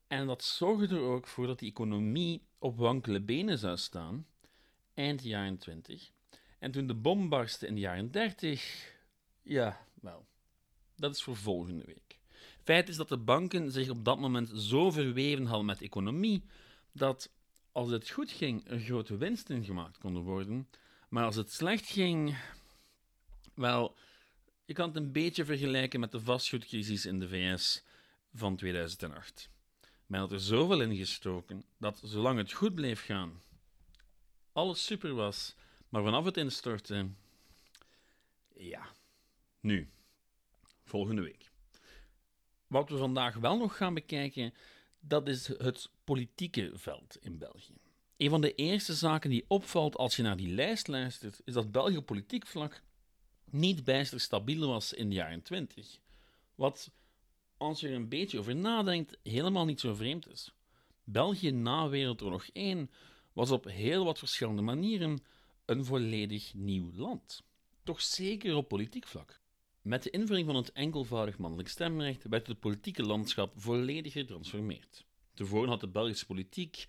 En 0.07 0.27
dat 0.27 0.43
zorgde 0.43 0.95
er 0.95 1.01
ook 1.01 1.27
voor 1.27 1.47
dat 1.47 1.59
die 1.59 1.69
economie 1.69 2.41
op 2.59 2.77
wankele 2.77 3.21
benen 3.21 3.57
zou 3.57 3.77
staan 3.77 4.27
eind 4.93 5.23
jaren 5.23 5.57
20. 5.57 6.11
En 6.59 6.71
toen 6.71 6.87
de 6.87 6.93
bom 6.93 7.29
barstte 7.29 7.67
in 7.67 7.73
de 7.73 7.79
jaren 7.79 8.11
30, 8.11 8.91
ja, 9.43 9.87
wel, 10.01 10.25
dat 10.95 11.15
is 11.15 11.23
voor 11.23 11.35
volgende 11.35 11.85
week. 11.85 12.19
Feit 12.63 12.89
is 12.89 12.95
dat 12.95 13.09
de 13.09 13.17
banken 13.17 13.71
zich 13.71 13.89
op 13.89 14.05
dat 14.05 14.19
moment 14.19 14.49
zo 14.55 14.91
verweven 14.91 15.45
hadden 15.45 15.65
met 15.65 15.81
economie 15.81 16.43
dat 16.91 17.31
als 17.71 17.89
het 17.89 18.09
goed 18.09 18.31
ging, 18.31 18.69
er 18.69 18.79
grote 18.79 19.17
winsten 19.17 19.63
gemaakt 19.63 19.97
konden 19.97 20.23
worden. 20.23 20.69
Maar 21.09 21.25
als 21.25 21.35
het 21.35 21.51
slecht 21.51 21.85
ging, 21.85 22.37
wel, 23.53 23.95
je 24.65 24.73
kan 24.73 24.87
het 24.87 24.95
een 24.95 25.11
beetje 25.11 25.45
vergelijken 25.45 25.99
met 25.99 26.11
de 26.11 26.19
vastgoedcrisis 26.19 27.05
in 27.05 27.19
de 27.19 27.27
VS 27.27 27.83
van 28.33 28.55
2008. 28.55 29.49
Men 30.05 30.19
had 30.19 30.31
er 30.31 30.39
zoveel 30.39 30.81
in 30.81 30.95
gestoken 30.95 31.63
dat 31.77 32.01
zolang 32.03 32.37
het 32.37 32.51
goed 32.51 32.75
bleef 32.75 33.05
gaan, 33.05 33.41
alles 34.51 34.85
super 34.85 35.13
was, 35.13 35.55
maar 35.89 36.03
vanaf 36.03 36.25
het 36.25 36.37
instorten, 36.37 37.17
ja, 38.55 38.87
nu, 39.59 39.89
volgende 40.83 41.21
week. 41.21 41.51
Wat 42.67 42.89
we 42.89 42.97
vandaag 42.97 43.35
wel 43.35 43.57
nog 43.57 43.77
gaan 43.77 43.93
bekijken, 43.93 44.53
dat 44.99 45.27
is 45.27 45.47
het 45.47 45.89
politieke 46.03 46.71
veld 46.73 47.17
in 47.21 47.37
België. 47.37 47.77
Een 48.17 48.29
van 48.29 48.41
de 48.41 48.55
eerste 48.55 48.93
zaken 48.93 49.29
die 49.29 49.45
opvalt 49.47 49.95
als 49.95 50.15
je 50.15 50.23
naar 50.23 50.37
die 50.37 50.53
lijst 50.53 50.87
luistert, 50.87 51.41
is 51.45 51.53
dat 51.53 51.71
België 51.71 52.01
politiek 52.01 52.47
vlak 52.47 52.81
niet 53.53 53.83
bijster 53.83 54.19
stabiel 54.19 54.67
was 54.67 54.93
in 54.93 55.09
de 55.09 55.15
jaren 55.15 55.41
20. 55.41 55.99
Wat, 56.55 56.91
als 57.57 57.79
je 57.79 57.87
er 57.87 57.93
een 57.93 58.09
beetje 58.09 58.39
over 58.39 58.55
nadenkt, 58.55 59.17
helemaal 59.23 59.65
niet 59.65 59.79
zo 59.79 59.93
vreemd 59.93 60.29
is. 60.29 60.53
België 61.03 61.51
na 61.51 61.89
Wereldoorlog 61.89 62.47
1 62.53 62.89
was 63.33 63.51
op 63.51 63.65
heel 63.65 64.05
wat 64.05 64.19
verschillende 64.19 64.61
manieren 64.61 65.19
een 65.65 65.85
volledig 65.85 66.53
nieuw 66.53 66.91
land. 66.93 67.43
Toch 67.83 68.01
zeker 68.01 68.55
op 68.55 68.67
politiek 68.67 69.07
vlak. 69.07 69.41
Met 69.81 70.03
de 70.03 70.09
invoering 70.09 70.47
van 70.47 70.55
het 70.55 70.71
enkelvoudig 70.71 71.37
mannelijk 71.37 71.69
stemrecht 71.69 72.23
werd 72.23 72.47
het 72.47 72.59
politieke 72.59 73.03
landschap 73.03 73.53
volledig 73.55 74.13
getransformeerd. 74.13 75.05
Tevoren 75.33 75.69
had 75.69 75.79
de 75.79 75.87
Belgische 75.87 76.25
politiek 76.25 76.85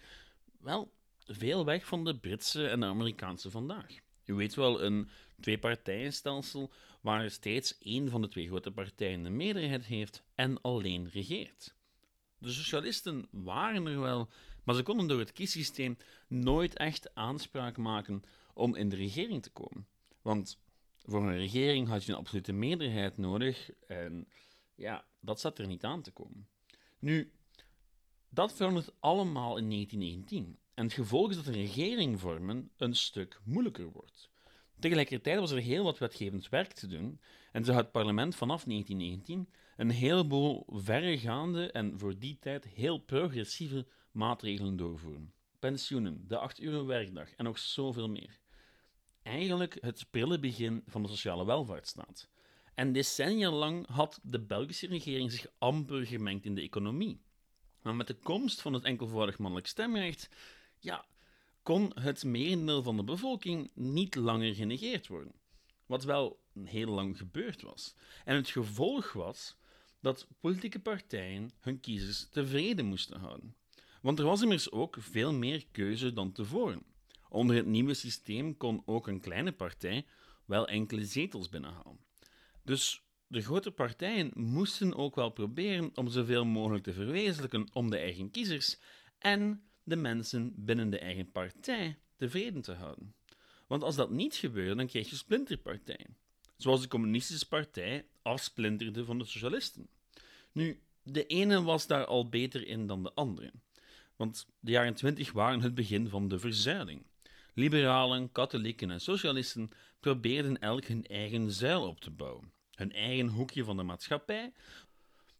wel 0.60 0.92
veel 1.26 1.64
weg 1.64 1.86
van 1.86 2.04
de 2.04 2.18
Britse 2.18 2.68
en 2.68 2.80
de 2.80 2.86
Amerikaanse 2.86 3.50
vandaag. 3.50 4.03
U 4.24 4.34
weet 4.34 4.54
wel, 4.54 4.82
een 4.82 5.08
tweepartijenstelsel 5.40 6.72
waar 7.00 7.30
steeds 7.30 7.78
één 7.78 8.10
van 8.10 8.22
de 8.22 8.28
twee 8.28 8.46
grote 8.46 8.70
partijen 8.70 9.22
de 9.22 9.30
meerderheid 9.30 9.84
heeft 9.84 10.22
en 10.34 10.60
alleen 10.60 11.08
regeert. 11.10 11.74
De 12.38 12.52
socialisten 12.52 13.28
waren 13.30 13.86
er 13.86 14.00
wel, 14.00 14.28
maar 14.64 14.74
ze 14.74 14.82
konden 14.82 15.08
door 15.08 15.18
het 15.18 15.32
kiessysteem 15.32 15.96
nooit 16.28 16.76
echt 16.76 17.14
aanspraak 17.14 17.76
maken 17.76 18.22
om 18.54 18.74
in 18.74 18.88
de 18.88 18.96
regering 18.96 19.42
te 19.42 19.50
komen. 19.50 19.86
Want 20.22 20.58
voor 21.04 21.22
een 21.22 21.36
regering 21.36 21.88
had 21.88 22.04
je 22.04 22.12
een 22.12 22.18
absolute 22.18 22.52
meerderheid 22.52 23.16
nodig 23.16 23.70
en 23.86 24.28
ja, 24.74 25.04
dat 25.20 25.40
zat 25.40 25.58
er 25.58 25.66
niet 25.66 25.84
aan 25.84 26.02
te 26.02 26.10
komen. 26.10 26.48
Nu, 26.98 27.32
dat 28.28 28.52
verandert 28.52 28.92
allemaal 29.00 29.56
in 29.56 29.70
1919 29.70 30.58
en 30.74 30.84
het 30.84 30.92
gevolg 30.92 31.30
is 31.30 31.36
dat 31.36 31.46
een 31.46 31.52
regering 31.52 32.20
vormen 32.20 32.70
een 32.76 32.94
stuk 32.94 33.40
moeilijker 33.44 33.90
wordt. 33.90 34.30
Tegelijkertijd 34.78 35.38
was 35.38 35.50
er 35.50 35.58
heel 35.58 35.84
wat 35.84 35.98
wetgevend 35.98 36.48
werk 36.48 36.72
te 36.72 36.86
doen 36.86 37.20
en 37.52 37.64
zou 37.64 37.76
het 37.76 37.90
parlement 37.90 38.36
vanaf 38.36 38.64
1919 38.64 39.48
een 39.76 39.90
heleboel 39.90 40.66
verregaande 40.68 41.70
en 41.70 41.98
voor 41.98 42.18
die 42.18 42.38
tijd 42.40 42.64
heel 42.64 42.98
progressieve 42.98 43.86
maatregelen 44.10 44.76
doorvoeren. 44.76 45.32
Pensioenen, 45.58 46.24
de 46.28 46.38
8 46.38 46.60
uur 46.60 46.86
werkdag 46.86 47.34
en 47.34 47.44
nog 47.44 47.58
zoveel 47.58 48.08
meer. 48.08 48.38
Eigenlijk 49.22 49.76
het 49.80 50.06
prille 50.10 50.38
begin 50.38 50.82
van 50.86 51.02
de 51.02 51.08
sociale 51.08 51.44
welvaartsstaat. 51.44 52.28
En 52.74 52.92
decennia 52.92 53.50
lang 53.50 53.86
had 53.86 54.20
de 54.22 54.40
Belgische 54.40 54.86
regering 54.86 55.32
zich 55.32 55.46
amper 55.58 56.06
gemengd 56.06 56.44
in 56.44 56.54
de 56.54 56.62
economie. 56.62 57.20
Maar 57.82 57.94
met 57.94 58.06
de 58.06 58.14
komst 58.14 58.60
van 58.60 58.72
het 58.72 58.84
enkelvoudig 58.84 59.38
mannelijk 59.38 59.66
stemrecht, 59.66 60.28
ja, 60.84 61.04
kon 61.62 61.92
het 62.00 62.24
merendeel 62.24 62.82
van 62.82 62.96
de 62.96 63.04
bevolking 63.04 63.70
niet 63.74 64.14
langer 64.14 64.54
genegeerd 64.54 65.06
worden. 65.06 65.32
Wat 65.86 66.04
wel 66.04 66.40
heel 66.64 66.88
lang 66.88 67.16
gebeurd 67.16 67.62
was. 67.62 67.94
En 68.24 68.36
het 68.36 68.48
gevolg 68.48 69.12
was 69.12 69.56
dat 70.00 70.26
politieke 70.40 70.80
partijen 70.80 71.50
hun 71.60 71.80
kiezers 71.80 72.28
tevreden 72.30 72.84
moesten 72.84 73.20
houden. 73.20 73.56
Want 74.02 74.18
er 74.18 74.24
was 74.24 74.42
immers 74.42 74.70
ook 74.70 74.96
veel 74.98 75.32
meer 75.32 75.66
keuze 75.70 76.12
dan 76.12 76.32
tevoren. 76.32 76.82
Onder 77.28 77.56
het 77.56 77.66
nieuwe 77.66 77.94
systeem 77.94 78.56
kon 78.56 78.82
ook 78.86 79.06
een 79.06 79.20
kleine 79.20 79.52
partij 79.52 80.06
wel 80.44 80.68
enkele 80.68 81.04
zetels 81.04 81.48
binnenhalen. 81.48 81.98
Dus 82.62 83.02
de 83.26 83.40
grote 83.40 83.70
partijen 83.70 84.30
moesten 84.34 84.94
ook 84.94 85.14
wel 85.14 85.30
proberen 85.30 85.90
om 85.94 86.08
zoveel 86.08 86.44
mogelijk 86.44 86.84
te 86.84 86.92
verwezenlijken 86.92 87.68
om 87.72 87.90
de 87.90 87.98
eigen 87.98 88.30
kiezers 88.30 88.78
en 89.18 89.62
de 89.84 89.96
mensen 89.96 90.52
binnen 90.56 90.90
de 90.90 90.98
eigen 90.98 91.30
partij 91.30 91.98
tevreden 92.16 92.62
te 92.62 92.72
houden. 92.72 93.14
Want 93.66 93.82
als 93.82 93.96
dat 93.96 94.10
niet 94.10 94.34
gebeurde, 94.34 94.74
dan 94.74 94.86
kreeg 94.86 95.10
je 95.10 95.16
splinterpartijen. 95.16 96.16
Zoals 96.56 96.80
de 96.80 96.88
Communistische 96.88 97.48
Partij 97.48 98.06
afsplinterde 98.22 99.04
van 99.04 99.18
de 99.18 99.24
Socialisten. 99.24 99.88
Nu, 100.52 100.80
de 101.02 101.26
ene 101.26 101.62
was 101.62 101.86
daar 101.86 102.04
al 102.04 102.28
beter 102.28 102.66
in 102.66 102.86
dan 102.86 103.02
de 103.02 103.12
andere. 103.14 103.52
Want 104.16 104.46
de 104.60 104.70
jaren 104.70 104.94
twintig 104.94 105.32
waren 105.32 105.60
het 105.60 105.74
begin 105.74 106.08
van 106.08 106.28
de 106.28 106.38
verzuiling. 106.38 107.06
Liberalen, 107.54 108.32
katholieken 108.32 108.90
en 108.90 109.00
socialisten 109.00 109.70
probeerden 110.00 110.60
elk 110.60 110.84
hun 110.84 111.06
eigen 111.06 111.52
zuil 111.52 111.86
op 111.86 112.00
te 112.00 112.10
bouwen. 112.10 112.52
Hun 112.74 112.92
eigen 112.92 113.28
hoekje 113.28 113.64
van 113.64 113.76
de 113.76 113.82
maatschappij. 113.82 114.52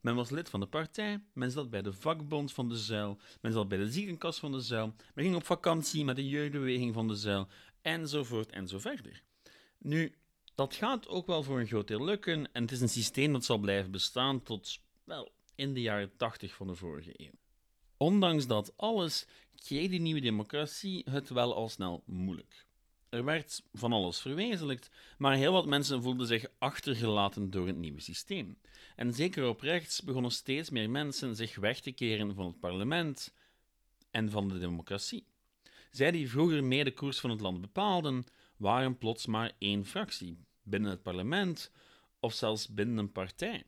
Men 0.04 0.14
was 0.14 0.30
lid 0.30 0.48
van 0.48 0.60
de 0.60 0.66
partij, 0.66 1.20
men 1.32 1.50
zat 1.50 1.70
bij 1.70 1.82
de 1.82 1.92
vakbond 1.92 2.52
van 2.52 2.68
de 2.68 2.78
zuil, 2.78 3.18
men 3.40 3.52
zat 3.52 3.68
bij 3.68 3.78
de 3.78 3.90
ziekenkast 3.90 4.38
van 4.38 4.52
de 4.52 4.60
zuil, 4.60 4.94
men 5.14 5.24
ging 5.24 5.36
op 5.36 5.44
vakantie 5.44 6.04
met 6.04 6.16
de 6.16 6.28
jeugdbeweging 6.28 6.94
van 6.94 7.08
de 7.08 7.14
zuil, 7.14 7.48
enzovoort 7.82 8.50
en 8.50 8.68
zo 8.68 8.78
verder. 8.78 9.22
Nu, 9.78 10.14
dat 10.54 10.74
gaat 10.74 11.08
ook 11.08 11.26
wel 11.26 11.42
voor 11.42 11.60
een 11.60 11.66
groot 11.66 11.88
deel 11.88 12.04
lukken 12.04 12.52
en 12.52 12.62
het 12.62 12.72
is 12.72 12.80
een 12.80 12.88
systeem 12.88 13.32
dat 13.32 13.44
zal 13.44 13.58
blijven 13.58 13.90
bestaan 13.90 14.42
tot, 14.42 14.80
wel, 15.04 15.32
in 15.54 15.74
de 15.74 15.80
jaren 15.80 16.16
80 16.16 16.54
van 16.54 16.66
de 16.66 16.74
vorige 16.74 17.12
eeuw. 17.16 17.38
Ondanks 17.96 18.46
dat 18.46 18.72
alles 18.76 19.26
kreeg 19.54 19.90
die 19.90 20.00
nieuwe 20.00 20.20
democratie 20.20 21.04
het 21.10 21.28
wel 21.28 21.54
al 21.54 21.68
snel 21.68 22.02
moeilijk. 22.06 22.66
Er 23.14 23.24
werd 23.24 23.62
van 23.72 23.92
alles 23.92 24.20
verwezenlijkt, 24.20 24.90
maar 25.18 25.36
heel 25.36 25.52
wat 25.52 25.66
mensen 25.66 26.02
voelden 26.02 26.26
zich 26.26 26.46
achtergelaten 26.58 27.50
door 27.50 27.66
het 27.66 27.76
nieuwe 27.76 28.00
systeem. 28.00 28.58
En 28.96 29.14
zeker 29.14 29.48
op 29.48 29.60
rechts 29.60 30.02
begonnen 30.02 30.30
steeds 30.30 30.70
meer 30.70 30.90
mensen 30.90 31.36
zich 31.36 31.56
weg 31.56 31.80
te 31.80 31.92
keren 31.92 32.34
van 32.34 32.46
het 32.46 32.60
parlement 32.60 33.34
en 34.10 34.30
van 34.30 34.48
de 34.48 34.58
democratie. 34.58 35.26
Zij 35.90 36.10
die 36.10 36.30
vroeger 36.30 36.64
mee 36.64 36.84
de 36.84 36.92
koers 36.92 37.20
van 37.20 37.30
het 37.30 37.40
land 37.40 37.60
bepaalden, 37.60 38.24
waren 38.56 38.98
plots 38.98 39.26
maar 39.26 39.52
één 39.58 39.84
fractie 39.84 40.38
binnen 40.62 40.90
het 40.90 41.02
parlement 41.02 41.70
of 42.20 42.32
zelfs 42.32 42.68
binnen 42.68 42.98
een 42.98 43.12
partij. 43.12 43.64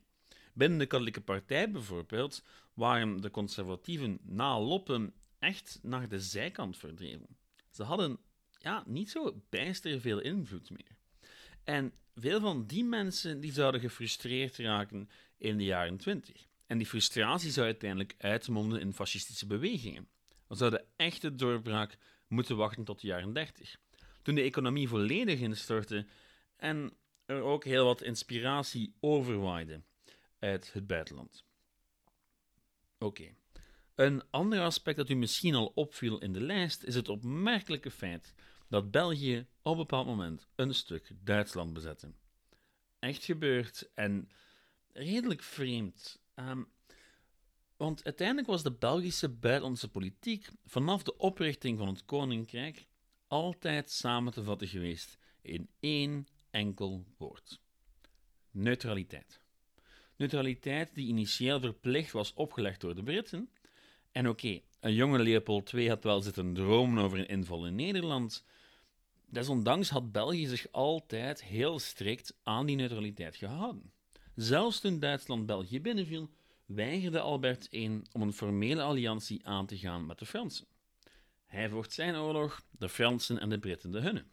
Binnen 0.53 0.79
de 0.79 0.85
katholieke 0.85 1.21
partij 1.21 1.71
bijvoorbeeld 1.71 2.43
waren 2.73 3.21
de 3.21 3.31
conservatieven 3.31 4.19
na 4.23 4.59
Loppen 4.59 5.13
echt 5.39 5.79
naar 5.81 6.09
de 6.09 6.19
zijkant 6.19 6.77
verdreven. 6.77 7.37
Ze 7.71 7.83
hadden 7.83 8.19
ja, 8.59 8.83
niet 8.85 9.09
zo 9.09 9.41
bijster 9.49 10.01
veel 10.01 10.19
invloed 10.19 10.69
meer. 10.69 10.97
En 11.63 11.93
veel 12.15 12.39
van 12.39 12.65
die 12.65 12.83
mensen 12.83 13.39
die 13.39 13.53
zouden 13.53 13.81
gefrustreerd 13.81 14.57
raken 14.57 15.09
in 15.37 15.57
de 15.57 15.63
jaren 15.63 15.97
20. 15.97 16.47
En 16.65 16.77
die 16.77 16.87
frustratie 16.87 17.51
zou 17.51 17.65
uiteindelijk 17.65 18.15
uitmonden 18.17 18.79
in 18.79 18.93
fascistische 18.93 19.45
bewegingen. 19.45 20.07
We 20.47 20.55
zouden 20.55 20.85
echte 20.95 21.35
doorbraak 21.35 21.97
moeten 22.27 22.57
wachten 22.57 22.83
tot 22.83 23.01
de 23.01 23.07
jaren 23.07 23.33
30. 23.33 23.77
Toen 24.21 24.35
de 24.35 24.41
economie 24.41 24.87
volledig 24.87 25.39
instortte 25.39 26.05
en 26.55 26.93
er 27.25 27.41
ook 27.41 27.63
heel 27.63 27.85
wat 27.85 28.01
inspiratie 28.01 28.93
overwaaide 28.99 29.81
uit 30.39 30.73
het 30.73 30.87
buitenland. 30.87 31.43
Oké. 32.97 33.35
Een 33.97 34.23
ander 34.29 34.61
aspect 34.61 34.97
dat 34.97 35.09
u 35.09 35.15
misschien 35.15 35.55
al 35.55 35.71
opviel 35.75 36.19
in 36.19 36.33
de 36.33 36.41
lijst 36.41 36.83
is 36.83 36.95
het 36.95 37.09
opmerkelijke 37.09 37.91
feit 37.91 38.33
dat 38.69 38.91
België 38.91 39.47
op 39.61 39.71
een 39.71 39.77
bepaald 39.77 40.05
moment 40.05 40.47
een 40.55 40.73
stuk 40.73 41.11
Duitsland 41.23 41.73
bezette. 41.73 42.11
Echt 42.99 43.23
gebeurd 43.23 43.89
en 43.93 44.29
redelijk 44.93 45.43
vreemd. 45.43 46.21
Ehm, 46.33 46.63
want 47.77 48.03
uiteindelijk 48.03 48.47
was 48.47 48.63
de 48.63 48.71
Belgische 48.71 49.29
buitenlandse 49.29 49.89
politiek 49.89 50.49
vanaf 50.65 51.03
de 51.03 51.17
oprichting 51.17 51.77
van 51.77 51.87
het 51.87 52.05
Koninkrijk 52.05 52.87
altijd 53.27 53.91
samen 53.91 54.33
te 54.33 54.43
vatten 54.43 54.67
geweest 54.67 55.17
in 55.41 55.69
één 55.79 56.27
enkel 56.49 57.05
woord: 57.17 57.61
neutraliteit. 58.51 59.41
Neutraliteit 60.15 60.95
die 60.95 61.07
initieel 61.07 61.59
verplicht 61.59 62.11
was 62.11 62.33
opgelegd 62.33 62.81
door 62.81 62.95
de 62.95 63.03
Britten. 63.03 63.49
En 64.17 64.29
oké, 64.29 64.59
een 64.79 64.93
jonge 64.93 65.19
Leopold 65.19 65.73
II 65.73 65.89
had 65.89 66.03
wel 66.03 66.21
zitten 66.21 66.53
dromen 66.53 67.03
over 67.03 67.19
een 67.19 67.27
inval 67.27 67.65
in 67.65 67.75
Nederland. 67.75 68.45
Desondanks 69.25 69.89
had 69.89 70.11
België 70.11 70.47
zich 70.47 70.67
altijd 70.71 71.43
heel 71.43 71.79
strikt 71.79 72.37
aan 72.43 72.65
die 72.65 72.75
neutraliteit 72.75 73.35
gehouden. 73.35 73.91
Zelfs 74.35 74.79
toen 74.79 74.99
Duitsland 74.99 75.45
België 75.45 75.81
binnenviel, 75.81 76.29
weigerde 76.65 77.19
Albert 77.19 77.73
I 77.73 78.01
om 78.11 78.21
een 78.21 78.33
formele 78.33 78.81
alliantie 78.81 79.45
aan 79.45 79.65
te 79.65 79.77
gaan 79.77 80.05
met 80.05 80.19
de 80.19 80.25
Fransen. 80.25 80.67
Hij 81.45 81.69
vocht 81.69 81.93
zijn 81.93 82.15
oorlog, 82.15 82.61
de 82.71 82.89
Fransen 82.89 83.39
en 83.39 83.49
de 83.49 83.59
Britten 83.59 83.91
de 83.91 83.99
hunne. 83.99 84.25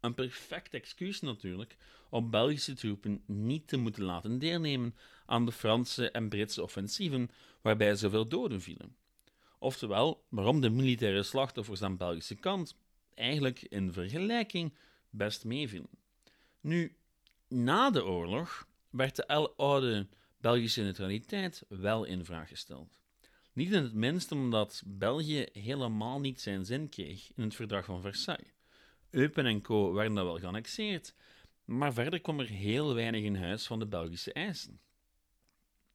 Een 0.00 0.14
perfect 0.14 0.74
excuus 0.74 1.20
natuurlijk 1.20 1.76
om 2.10 2.30
Belgische 2.30 2.74
troepen 2.74 3.22
niet 3.26 3.68
te 3.68 3.76
moeten 3.76 4.02
laten 4.02 4.38
deelnemen 4.38 4.94
aan 5.26 5.46
de 5.46 5.52
Franse 5.52 6.10
en 6.10 6.28
Britse 6.28 6.62
offensieven 6.62 7.30
waarbij 7.62 7.94
zoveel 7.94 8.28
doden 8.28 8.60
vielen. 8.60 8.98
Oftewel, 9.62 10.24
waarom 10.28 10.60
de 10.60 10.70
militaire 10.70 11.22
slachtoffers 11.22 11.82
aan 11.82 11.96
Belgische 11.96 12.34
kant 12.34 12.76
eigenlijk 13.14 13.62
in 13.62 13.92
vergelijking 13.92 14.74
best 15.10 15.44
meevielen. 15.44 15.90
Nu, 16.60 16.96
na 17.48 17.90
de 17.90 18.04
oorlog 18.04 18.66
werd 18.90 19.16
de 19.16 19.26
oude 19.56 20.06
Belgische 20.38 20.82
neutraliteit 20.82 21.64
wel 21.68 22.04
in 22.04 22.24
vraag 22.24 22.48
gesteld. 22.48 22.98
Niet 23.52 23.72
in 23.72 23.82
het 23.82 23.94
minst 23.94 24.32
omdat 24.32 24.82
België 24.86 25.46
helemaal 25.52 26.20
niet 26.20 26.40
zijn 26.40 26.64
zin 26.64 26.88
kreeg 26.88 27.30
in 27.36 27.42
het 27.42 27.54
verdrag 27.54 27.84
van 27.84 28.00
Versailles. 28.00 28.52
Eupen 29.10 29.46
en 29.46 29.62
co. 29.62 29.92
werden 29.92 30.14
dan 30.14 30.24
wel 30.24 30.38
geannexeerd, 30.38 31.14
maar 31.64 31.92
verder 31.92 32.20
kwam 32.20 32.40
er 32.40 32.48
heel 32.48 32.94
weinig 32.94 33.22
in 33.22 33.36
huis 33.36 33.66
van 33.66 33.78
de 33.78 33.86
Belgische 33.86 34.32
eisen. 34.32 34.80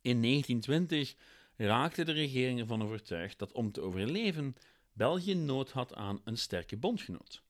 In 0.02 0.22
1920 0.22 1.16
raakte 1.56 2.04
de 2.04 2.12
regering 2.12 2.60
ervan 2.60 2.84
overtuigd 2.84 3.40
dat 3.40 3.52
om 3.52 3.72
te 3.72 3.82
overleven 3.82 4.56
België 4.94 5.36
nood 5.36 5.72
had 5.72 5.94
aan 5.94 6.22
een 6.24 6.38
sterke 6.38 6.78
bondgenoot. 6.78 7.44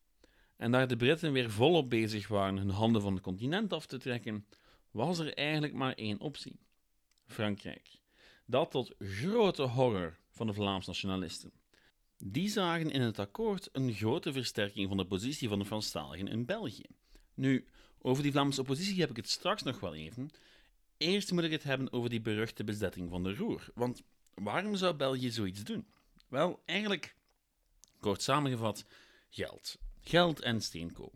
En 0.55 0.71
daar 0.71 0.87
de 0.87 0.95
Britten 0.95 1.31
weer 1.31 1.51
volop 1.51 1.89
bezig 1.89 2.27
waren 2.27 2.57
hun 2.57 2.69
handen 2.69 3.01
van 3.01 3.13
het 3.13 3.23
continent 3.23 3.73
af 3.73 3.85
te 3.85 3.97
trekken, 3.97 4.45
was 4.91 5.19
er 5.19 5.33
eigenlijk 5.33 5.73
maar 5.73 5.93
één 5.93 6.19
optie: 6.19 6.59
Frankrijk. 7.25 7.99
Dat 8.45 8.71
tot 8.71 8.95
grote 8.99 9.63
horror 9.63 10.17
van 10.29 10.47
de 10.47 10.53
Vlaams 10.53 10.85
nationalisten. 10.85 11.51
Die 12.17 12.49
zagen 12.49 12.91
in 12.91 13.01
het 13.01 13.19
akkoord 13.19 13.69
een 13.71 13.93
grote 13.93 14.33
versterking 14.33 14.87
van 14.87 14.97
de 14.97 15.05
positie 15.05 15.47
van 15.47 15.59
de 15.59 15.65
Franstaligen 15.65 16.27
in 16.27 16.45
België. 16.45 16.85
Nu, 17.33 17.67
over 17.99 18.23
die 18.23 18.31
Vlaamse 18.31 18.61
oppositie 18.61 18.99
heb 18.99 19.09
ik 19.09 19.15
het 19.15 19.29
straks 19.29 19.63
nog 19.63 19.79
wel 19.79 19.95
even. 19.95 20.29
Eerst 20.97 21.31
moet 21.31 21.43
ik 21.43 21.51
het 21.51 21.63
hebben 21.63 21.93
over 21.93 22.09
die 22.09 22.21
beruchte 22.21 22.63
bezetting 22.63 23.09
van 23.09 23.23
de 23.23 23.35
Roer. 23.35 23.67
Want 23.73 24.03
waarom 24.33 24.75
zou 24.75 24.95
België 24.95 25.31
zoiets 25.31 25.63
doen? 25.63 25.87
Wel, 26.27 26.61
eigenlijk, 26.65 27.15
kort 27.99 28.21
samengevat, 28.21 28.85
geld. 29.29 29.77
Geld 30.01 30.41
en 30.41 30.61
steenkool. 30.61 31.13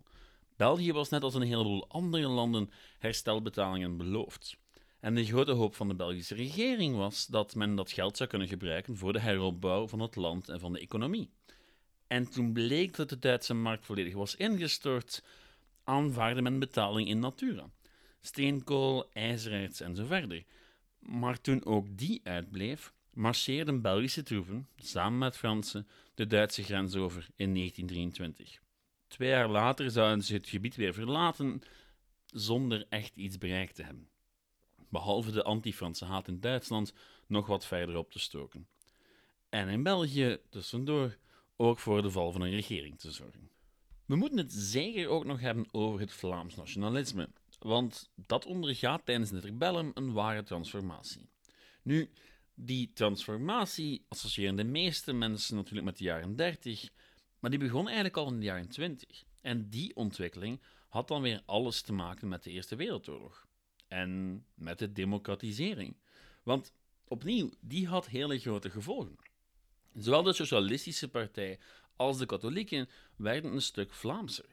België 0.55 0.93
was 0.93 1.09
net 1.09 1.23
als 1.23 1.33
een 1.33 1.41
heleboel 1.41 1.87
andere 1.87 2.27
landen 2.27 2.71
herstelbetalingen 2.97 3.97
beloofd. 3.97 4.57
En 4.99 5.15
de 5.15 5.25
grote 5.25 5.51
hoop 5.51 5.75
van 5.75 5.87
de 5.87 5.95
Belgische 5.95 6.35
regering 6.35 6.95
was 6.95 7.25
dat 7.25 7.55
men 7.55 7.75
dat 7.75 7.91
geld 7.91 8.17
zou 8.17 8.29
kunnen 8.29 8.47
gebruiken 8.47 8.97
voor 8.97 9.13
de 9.13 9.19
heropbouw 9.19 9.87
van 9.87 9.99
het 9.99 10.15
land 10.15 10.49
en 10.49 10.59
van 10.59 10.73
de 10.73 10.79
economie. 10.79 11.29
En 12.07 12.29
toen 12.29 12.53
bleek 12.53 12.95
dat 12.95 13.09
de 13.09 13.19
Duitse 13.19 13.53
markt 13.53 13.85
volledig 13.85 14.13
was 14.13 14.35
ingestort, 14.35 15.23
aanvaarde 15.83 16.41
men 16.41 16.59
betaling 16.59 17.07
in 17.07 17.19
natura. 17.19 17.69
Steenkool, 18.21 19.09
ijzererts 19.13 19.81
en 19.81 19.95
zo 19.95 20.05
verder. 20.05 20.43
Maar 20.99 21.41
toen 21.41 21.65
ook 21.65 21.97
die 21.97 22.21
uitbleef, 22.23 22.93
marcheerden 23.13 23.81
Belgische 23.81 24.23
troepen, 24.23 24.67
samen 24.77 25.17
met 25.17 25.37
Fransen, 25.37 25.87
de 26.15 26.27
Duitse 26.27 26.63
grens 26.63 26.95
over 26.95 27.27
in 27.35 27.53
1923. 27.53 28.59
Twee 29.07 29.29
jaar 29.29 29.49
later 29.49 29.91
zouden 29.91 30.23
ze 30.23 30.33
het 30.33 30.49
gebied 30.49 30.75
weer 30.75 30.93
verlaten, 30.93 31.61
zonder 32.25 32.85
echt 32.89 33.15
iets 33.15 33.37
bereikt 33.37 33.75
te 33.75 33.83
hebben 33.83 34.09
behalve 34.89 35.31
de 35.31 35.43
anti-Franse 35.43 36.05
haat 36.05 36.27
in 36.27 36.39
Duitsland, 36.39 36.93
nog 37.27 37.47
wat 37.47 37.65
verder 37.65 37.97
op 37.97 38.11
te 38.11 38.19
stoken. 38.19 38.67
En 39.49 39.67
in 39.67 39.83
België, 39.83 40.37
tussendoor, 40.49 41.17
ook 41.55 41.79
voor 41.79 42.01
de 42.01 42.11
val 42.11 42.31
van 42.31 42.41
een 42.41 42.51
regering 42.51 42.99
te 42.99 43.11
zorgen. 43.11 43.49
We 44.05 44.15
moeten 44.15 44.37
het 44.37 44.53
zeker 44.53 45.07
ook 45.07 45.25
nog 45.25 45.39
hebben 45.39 45.67
over 45.71 45.99
het 45.99 46.11
Vlaams 46.11 46.55
nationalisme, 46.55 47.29
want 47.59 48.09
dat 48.15 48.45
ondergaat 48.45 49.05
tijdens 49.05 49.29
het 49.29 49.43
rebellen 49.43 49.91
een 49.93 50.13
ware 50.13 50.43
transformatie. 50.43 51.29
Nu, 51.83 52.09
die 52.53 52.91
transformatie 52.93 54.05
associëren 54.07 54.55
de 54.55 54.63
meeste 54.63 55.13
mensen 55.13 55.55
natuurlijk 55.55 55.85
met 55.85 55.97
de 55.97 56.03
jaren 56.03 56.35
30, 56.35 56.89
maar 57.39 57.49
die 57.49 57.59
begon 57.59 57.85
eigenlijk 57.85 58.17
al 58.17 58.27
in 58.27 58.39
de 58.39 58.45
jaren 58.45 58.69
20. 58.69 59.23
En 59.41 59.69
die 59.69 59.95
ontwikkeling 59.95 60.61
had 60.87 61.07
dan 61.07 61.21
weer 61.21 61.41
alles 61.45 61.81
te 61.81 61.93
maken 61.93 62.27
met 62.27 62.43
de 62.43 62.51
Eerste 62.51 62.75
Wereldoorlog 62.75 63.47
en 63.87 64.45
met 64.53 64.79
de 64.79 64.91
democratisering. 64.91 65.97
Want 66.43 66.73
opnieuw, 67.07 67.51
die 67.61 67.87
had 67.87 68.07
hele 68.07 68.39
grote 68.39 68.69
gevolgen. 68.69 69.15
Zowel 69.93 70.23
de 70.23 70.33
Socialistische 70.33 71.09
Partij 71.09 71.59
als 71.95 72.17
de 72.17 72.25
katholieken 72.25 72.89
werden 73.15 73.53
een 73.53 73.61
stuk 73.61 73.93
Vlaamser. 73.93 74.45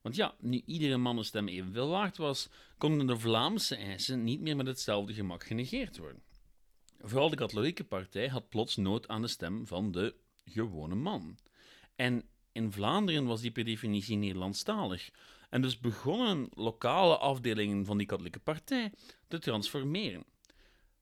Want 0.00 0.16
ja, 0.16 0.34
nu 0.40 0.62
iedere 0.66 0.96
mannenstem 0.96 1.48
evenveel 1.48 1.88
waard 1.88 2.16
was, 2.16 2.48
konden 2.78 3.06
de 3.06 3.18
Vlaamse 3.18 3.76
eisen 3.76 4.24
niet 4.24 4.40
meer 4.40 4.56
met 4.56 4.66
hetzelfde 4.66 5.14
gemak 5.14 5.44
genegeerd 5.44 5.98
worden. 5.98 6.22
Vooral 7.00 7.30
de 7.30 7.36
katholieke 7.36 7.84
partij 7.84 8.28
had 8.28 8.48
plots 8.48 8.76
nood 8.76 9.08
aan 9.08 9.22
de 9.22 9.28
stem 9.28 9.66
van 9.66 9.92
de 9.92 10.14
gewone 10.44 10.94
man. 10.94 11.38
En 11.96 12.28
in 12.52 12.72
Vlaanderen 12.72 13.24
was 13.24 13.40
die 13.40 13.50
per 13.50 13.64
definitie 13.64 14.16
Nederlandstalig, 14.16 15.10
en 15.50 15.62
dus 15.62 15.78
begonnen 15.78 16.48
lokale 16.54 17.16
afdelingen 17.16 17.84
van 17.84 17.98
die 17.98 18.06
katholieke 18.06 18.38
partij 18.38 18.92
te 19.28 19.38
transformeren. 19.38 20.24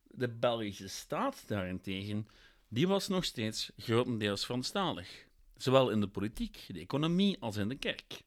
De 0.09 0.28
Belgische 0.28 0.88
staat 0.88 1.48
daarentegen, 1.48 2.28
die 2.68 2.88
was 2.88 3.09
nog 3.09 3.24
steeds 3.24 3.72
grotendeels 3.76 4.44
Franstalig, 4.44 5.26
zowel 5.56 5.90
in 5.90 6.00
de 6.00 6.09
politiek, 6.09 6.64
de 6.68 6.80
economie 6.80 7.37
als 7.40 7.56
in 7.56 7.68
de 7.68 7.76
kerk. 7.76 8.24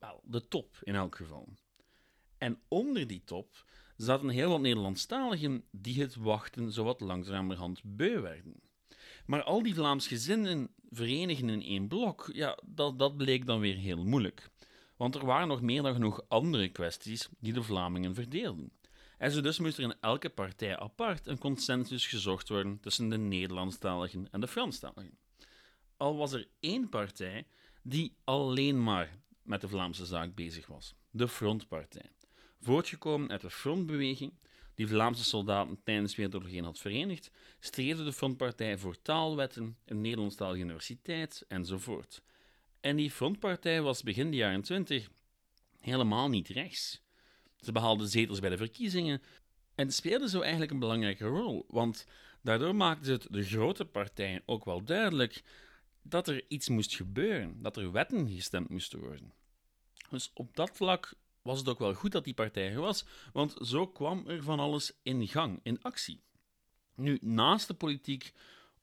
Wel, 0.00 0.20
de 0.24 0.48
top 0.48 0.78
in 0.82 0.94
elk 0.94 1.16
geval. 1.16 1.48
En 2.38 2.60
onder 2.68 3.06
die 3.06 3.24
top 3.24 3.64
zaten 3.96 4.28
heel 4.28 4.50
wat 4.50 4.60
Nederlandstaligen 4.60 5.64
die 5.70 6.00
het 6.00 6.16
wachten 6.16 6.72
zowat 6.72 7.00
langzamerhand 7.00 7.80
beu 7.84 8.20
werden. 8.20 8.60
Maar 9.26 9.42
al 9.42 9.62
die 9.62 9.74
Vlaams 9.74 10.06
gezinnen 10.06 10.74
verenigen 10.90 11.48
in 11.48 11.62
één 11.62 11.88
blok, 11.88 12.30
ja, 12.32 12.58
dat, 12.66 12.98
dat 12.98 13.16
bleek 13.16 13.46
dan 13.46 13.60
weer 13.60 13.76
heel 13.76 14.04
moeilijk 14.04 14.50
want 15.00 15.14
er 15.14 15.24
waren 15.24 15.48
nog 15.48 15.60
meer 15.60 15.82
dan 15.82 15.92
genoeg 15.92 16.22
andere 16.28 16.68
kwesties 16.68 17.28
die 17.38 17.52
de 17.52 17.62
Vlamingen 17.62 18.14
verdeelden. 18.14 18.72
En 19.18 19.30
zo 19.30 19.40
dus 19.40 19.58
moest 19.58 19.78
er 19.78 19.84
in 19.84 19.94
elke 20.00 20.28
partij 20.28 20.78
apart 20.78 21.26
een 21.26 21.38
consensus 21.38 22.06
gezocht 22.06 22.48
worden 22.48 22.80
tussen 22.80 23.08
de 23.08 23.18
Nederlandstaligen 23.18 24.28
en 24.30 24.40
de 24.40 24.48
Franstaligen. 24.48 25.18
Al 25.96 26.16
was 26.16 26.32
er 26.32 26.48
één 26.60 26.88
partij 26.88 27.46
die 27.82 28.16
alleen 28.24 28.82
maar 28.82 29.18
met 29.50 29.60
de 29.60 29.68
Vlaamse 29.68 30.06
zaak 30.06 30.34
bezig 30.34 30.66
was, 30.66 30.94
de 31.10 31.28
Frontpartij. 31.28 32.10
Voortgekomen 32.60 33.30
uit 33.30 33.40
de 33.40 33.50
frontbeweging, 33.50 34.32
die 34.74 34.86
Vlaamse 34.86 35.24
soldaten 35.24 35.80
tijdens 35.84 36.16
Wereldoorlog 36.16 36.52
1 36.52 36.64
had 36.64 36.78
verenigd, 36.78 37.30
streefde 37.60 38.04
de 38.04 38.12
Frontpartij 38.12 38.78
voor 38.78 39.02
taalwetten, 39.02 39.76
een 39.84 40.00
Nederlandstalige 40.00 40.62
universiteit 40.62 41.44
enzovoort. 41.48 42.22
En 42.80 42.96
die 42.96 43.10
frontpartij 43.10 43.82
was 43.82 44.02
begin 44.02 44.30
de 44.30 44.36
jaren 44.36 44.62
20 44.62 45.08
helemaal 45.80 46.28
niet 46.28 46.48
rechts. 46.48 47.02
Ze 47.60 47.72
behaalden 47.72 48.08
zetels 48.08 48.40
bij 48.40 48.50
de 48.50 48.56
verkiezingen 48.56 49.22
en 49.74 49.92
speelden 49.92 50.28
zo 50.28 50.40
eigenlijk 50.40 50.70
een 50.70 50.78
belangrijke 50.78 51.26
rol, 51.26 51.64
want 51.68 52.06
daardoor 52.42 52.74
maakten 52.74 53.06
ze 53.06 53.12
het 53.12 53.26
de 53.30 53.42
grote 53.42 53.84
partijen 53.84 54.42
ook 54.46 54.64
wel 54.64 54.84
duidelijk 54.84 55.42
dat 56.02 56.28
er 56.28 56.44
iets 56.48 56.68
moest 56.68 56.94
gebeuren, 56.94 57.62
dat 57.62 57.76
er 57.76 57.92
wetten 57.92 58.28
gestemd 58.28 58.68
moesten 58.68 58.98
worden. 58.98 59.38
Dus 60.10 60.30
op 60.34 60.56
dat 60.56 60.70
vlak 60.72 61.14
was 61.42 61.58
het 61.58 61.68
ook 61.68 61.78
wel 61.78 61.94
goed 61.94 62.12
dat 62.12 62.24
die 62.24 62.34
partij 62.34 62.72
er 62.72 62.80
was, 62.80 63.04
want 63.32 63.56
zo 63.60 63.86
kwam 63.86 64.26
er 64.26 64.42
van 64.42 64.60
alles 64.60 64.92
in 65.02 65.28
gang, 65.28 65.60
in 65.62 65.82
actie. 65.82 66.22
Nu, 66.94 67.18
naast 67.20 67.66
de 67.66 67.74
politiek 67.74 68.32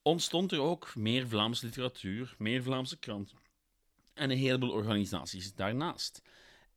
ontstond 0.02 0.52
er 0.52 0.60
ook 0.60 0.96
meer 0.96 1.28
Vlaamse 1.28 1.66
literatuur, 1.66 2.36
meer 2.38 2.64
Vlaamse 2.64 2.98
kranten 2.98 3.38
en 4.18 4.30
een 4.30 4.38
heleboel 4.38 4.72
organisaties 4.72 5.56
daarnaast. 5.56 6.22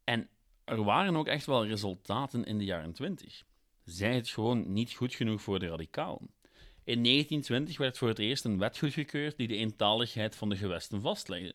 En 0.04 0.28
er 0.64 0.84
waren 0.84 1.16
ook 1.16 1.26
echt 1.26 1.46
wel 1.46 1.66
resultaten 1.66 2.44
in 2.44 2.58
de 2.58 2.64
jaren 2.64 2.92
20. 2.92 3.42
Zij 3.84 4.14
het 4.14 4.28
gewoon 4.28 4.72
niet 4.72 4.92
goed 4.92 5.14
genoeg 5.14 5.42
voor 5.42 5.58
de 5.58 5.68
radicalen. 5.68 6.30
In 6.84 7.02
1920 7.02 7.78
werd 7.78 7.98
voor 7.98 8.08
het 8.08 8.18
eerst 8.18 8.44
een 8.44 8.58
wet 8.58 8.78
goedgekeurd 8.78 9.36
die 9.36 9.48
de 9.48 9.56
eentaligheid 9.56 10.36
van 10.36 10.48
de 10.48 10.56
gewesten 10.56 11.00
vastlegde. 11.00 11.54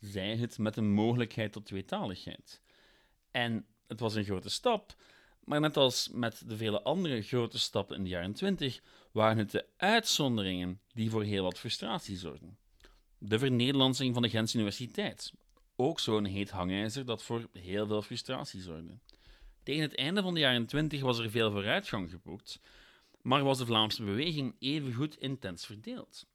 Zij 0.00 0.36
het 0.36 0.58
met 0.58 0.76
een 0.76 0.90
mogelijkheid 0.90 1.52
tot 1.52 1.66
tweetaligheid. 1.66 2.60
En 3.30 3.66
het 3.86 4.00
was 4.00 4.14
een 4.14 4.24
grote 4.24 4.50
stap, 4.50 4.94
maar 5.44 5.60
net 5.60 5.76
als 5.76 6.08
met 6.08 6.42
de 6.46 6.56
vele 6.56 6.82
andere 6.82 7.22
grote 7.22 7.58
stappen 7.58 7.96
in 7.96 8.02
de 8.02 8.08
jaren 8.08 8.32
20 8.32 8.80
waren 9.12 9.38
het 9.38 9.50
de 9.50 9.66
uitzonderingen 9.76 10.80
die 10.92 11.10
voor 11.10 11.22
heel 11.22 11.42
wat 11.42 11.58
frustratie 11.58 12.16
zorgden. 12.16 12.58
De 13.18 13.38
vernederlandsing 13.38 14.14
van 14.14 14.22
de 14.22 14.28
Gentse 14.28 14.56
Universiteit, 14.56 15.32
ook 15.76 16.00
zo'n 16.00 16.24
heet 16.24 16.50
hangijzer 16.50 17.04
dat 17.04 17.22
voor 17.22 17.48
heel 17.52 17.86
veel 17.86 18.02
frustratie 18.02 18.60
zorgde. 18.60 18.98
Tegen 19.62 19.82
het 19.82 19.96
einde 19.96 20.22
van 20.22 20.34
de 20.34 20.40
jaren 20.40 20.66
20 20.66 21.00
was 21.00 21.18
er 21.18 21.30
veel 21.30 21.50
vooruitgang 21.50 22.10
geboekt, 22.10 22.60
maar 23.22 23.44
was 23.44 23.58
de 23.58 23.66
Vlaamse 23.66 24.04
beweging 24.04 24.56
evengoed 24.58 25.16
intens 25.16 25.66
verdeeld. 25.66 26.26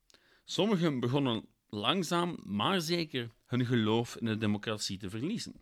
Sommigen 0.45 0.99
begonnen 0.99 1.45
langzaam, 1.73 2.37
maar 2.43 2.81
zeker 2.81 3.29
hun 3.45 3.65
geloof 3.65 4.15
in 4.15 4.25
de 4.25 4.37
democratie 4.37 4.97
te 4.97 5.09
verliezen. 5.09 5.55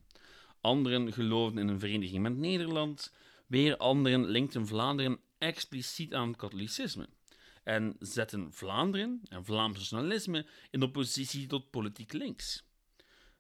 Anderen 0.62 1.14
geloofden 1.14 1.62
in 1.62 1.68
een 1.68 1.80
vereniging 1.80 2.22
met 2.22 2.38
Nederland, 2.38 3.14
weer 3.48 3.78
anderen 3.78 4.26
linkten 4.26 4.68
Vlaanderen 4.68 5.20
expliciet 5.38 6.14
aan 6.14 6.28
het 6.28 6.38
katholicisme 6.38 7.10
en 7.64 7.96
zetten 8.00 8.54
Vlaanderen 8.54 9.22
en 9.30 9.46
Vlaams 9.46 9.78
nationalisme 9.78 10.46
in 10.70 10.84
oppositie 10.84 11.48
tot 11.48 11.70
politiek 11.70 12.14
links. 12.14 12.64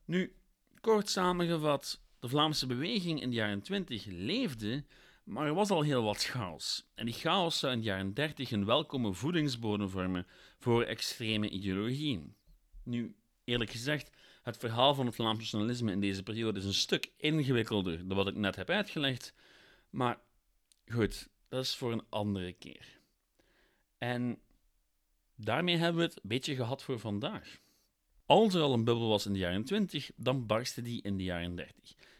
Nu, 0.05 0.35
kort 0.81 1.09
samengevat, 1.09 2.01
de 2.19 2.27
Vlaamse 2.27 2.67
beweging 2.67 3.21
in 3.21 3.29
de 3.29 3.35
jaren 3.35 3.61
20 3.61 4.05
leefde, 4.05 4.85
maar 5.23 5.45
er 5.45 5.53
was 5.53 5.69
al 5.69 5.81
heel 5.81 6.03
wat 6.03 6.23
chaos. 6.23 6.89
En 6.95 7.05
die 7.05 7.13
chaos 7.13 7.59
zou 7.59 7.73
in 7.73 7.79
de 7.79 7.85
jaren 7.85 8.13
30 8.13 8.51
een 8.51 8.65
welkome 8.65 9.13
voedingsbodem 9.13 9.89
vormen 9.89 10.27
voor 10.59 10.83
extreme 10.83 11.49
ideologieën. 11.49 12.35
Nu, 12.83 13.15
eerlijk 13.43 13.69
gezegd, 13.71 14.11
het 14.43 14.57
verhaal 14.57 14.93
van 14.93 15.05
het 15.05 15.15
Vlaams 15.15 15.37
nationalisme 15.37 15.91
in 15.91 15.99
deze 15.99 16.23
periode 16.23 16.59
is 16.59 16.65
een 16.65 16.73
stuk 16.73 17.11
ingewikkelder 17.17 18.07
dan 18.07 18.17
wat 18.17 18.27
ik 18.27 18.35
net 18.35 18.55
heb 18.55 18.69
uitgelegd. 18.69 19.33
Maar 19.89 20.19
goed, 20.87 21.29
dat 21.49 21.63
is 21.63 21.75
voor 21.75 21.91
een 21.91 22.05
andere 22.09 22.53
keer. 22.53 22.99
En 23.97 24.39
daarmee 25.35 25.77
hebben 25.77 26.01
we 26.01 26.07
het 26.07 26.15
een 26.15 26.29
beetje 26.29 26.55
gehad 26.55 26.83
voor 26.83 26.99
vandaag. 26.99 27.59
Als 28.25 28.53
er 28.53 28.61
al 28.61 28.73
een 28.73 28.83
bubbel 28.83 29.09
was 29.09 29.25
in 29.25 29.33
de 29.33 29.39
jaren 29.39 29.65
20, 29.65 30.11
dan 30.15 30.45
barstte 30.45 30.81
die 30.81 31.01
in 31.01 31.17
de 31.17 31.23
jaren 31.23 31.55
30. 31.55 31.75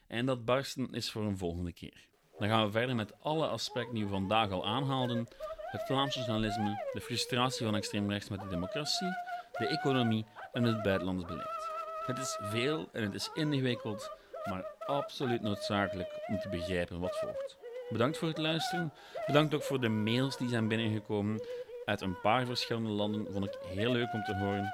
En 0.08 0.26
dat 0.26 0.46
barsten 0.46 0.90
is 0.90 1.12
voor 1.12 1.24
een 1.24 1.38
volgende 1.38 1.74
keer. 1.74 2.08
Dan 2.38 2.50
gaan 2.50 2.66
we 2.66 2.72
verder 2.72 2.96
met 2.96 3.20
alle 3.20 3.48
aspecten 3.48 3.94
die 3.94 4.04
we 4.04 4.10
vandaag 4.10 4.52
al 4.52 4.66
aanhaalden: 4.66 5.28
het 5.72 5.84
Vlaamse 5.86 6.18
nationalisme, 6.18 6.90
de 6.94 7.02
frustratie 7.02 7.66
van 7.66 7.76
extreem 7.76 8.12
rechts 8.12 8.30
met 8.30 8.40
de 8.40 8.48
democratie, 8.48 9.08
de 9.52 9.68
economie 9.68 10.26
en 10.52 10.64
het 10.64 10.82
buitenlands 10.82 11.26
beleid. 11.26 11.70
Het 12.06 12.18
is 12.18 12.38
veel 12.42 12.90
en 12.92 13.04
het 13.04 13.14
is 13.14 13.30
ingewikkeld, 13.34 14.12
maar 14.50 14.66
absoluut 14.86 15.42
noodzakelijk 15.42 16.10
om 16.28 16.40
te 16.40 16.50
begrijpen 16.50 17.00
wat 17.00 17.18
volgt. 17.18 17.58
Bedankt 17.90 18.18
voor 18.18 18.28
het 18.28 18.38
luisteren. 18.38 18.94
Bedankt 19.26 19.54
ook 19.54 19.64
voor 19.64 19.82
de 19.82 19.90
mails 19.90 20.38
die 20.38 20.50
zijn 20.50 20.68
binnengekomen 20.68 21.42
uit 21.86 22.02
een 22.02 22.20
paar 22.22 22.46
verschillende 22.46 22.90
landen. 22.90 23.28
Vond 23.32 23.46
ik 23.46 23.58
heel 23.68 23.92
leuk 23.92 24.14
om 24.14 24.24
te 24.24 24.36
horen. 24.36 24.74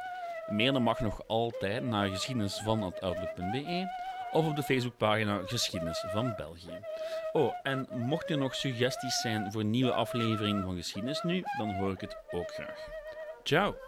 Mailen 0.50 0.82
mag 0.82 1.00
nog 1.00 1.28
altijd 1.28 1.84
naar 1.84 2.08
geschiedenisvan.outlook.be 2.08 3.88
of 4.32 4.48
op 4.48 4.56
de 4.56 4.64
Facebookpagina 4.64 5.42
Geschiedenis 5.46 6.06
van 6.08 6.34
België. 6.38 6.80
Oh, 7.32 7.54
en 7.64 7.88
mocht 7.92 8.30
er 8.30 8.38
nog 8.38 8.56
suggesties 8.56 9.22
zijn 9.22 9.52
voor 9.52 9.64
nieuwe 9.64 9.94
afleveringen 9.94 10.64
van 10.64 10.76
Geschiedenis 10.76 11.22
nu, 11.24 11.44
dan 11.58 11.76
hoor 11.76 11.92
ik 11.92 12.02
het 12.02 12.18
ook 12.32 12.52
graag. 12.52 12.88
Ciao! 13.44 13.87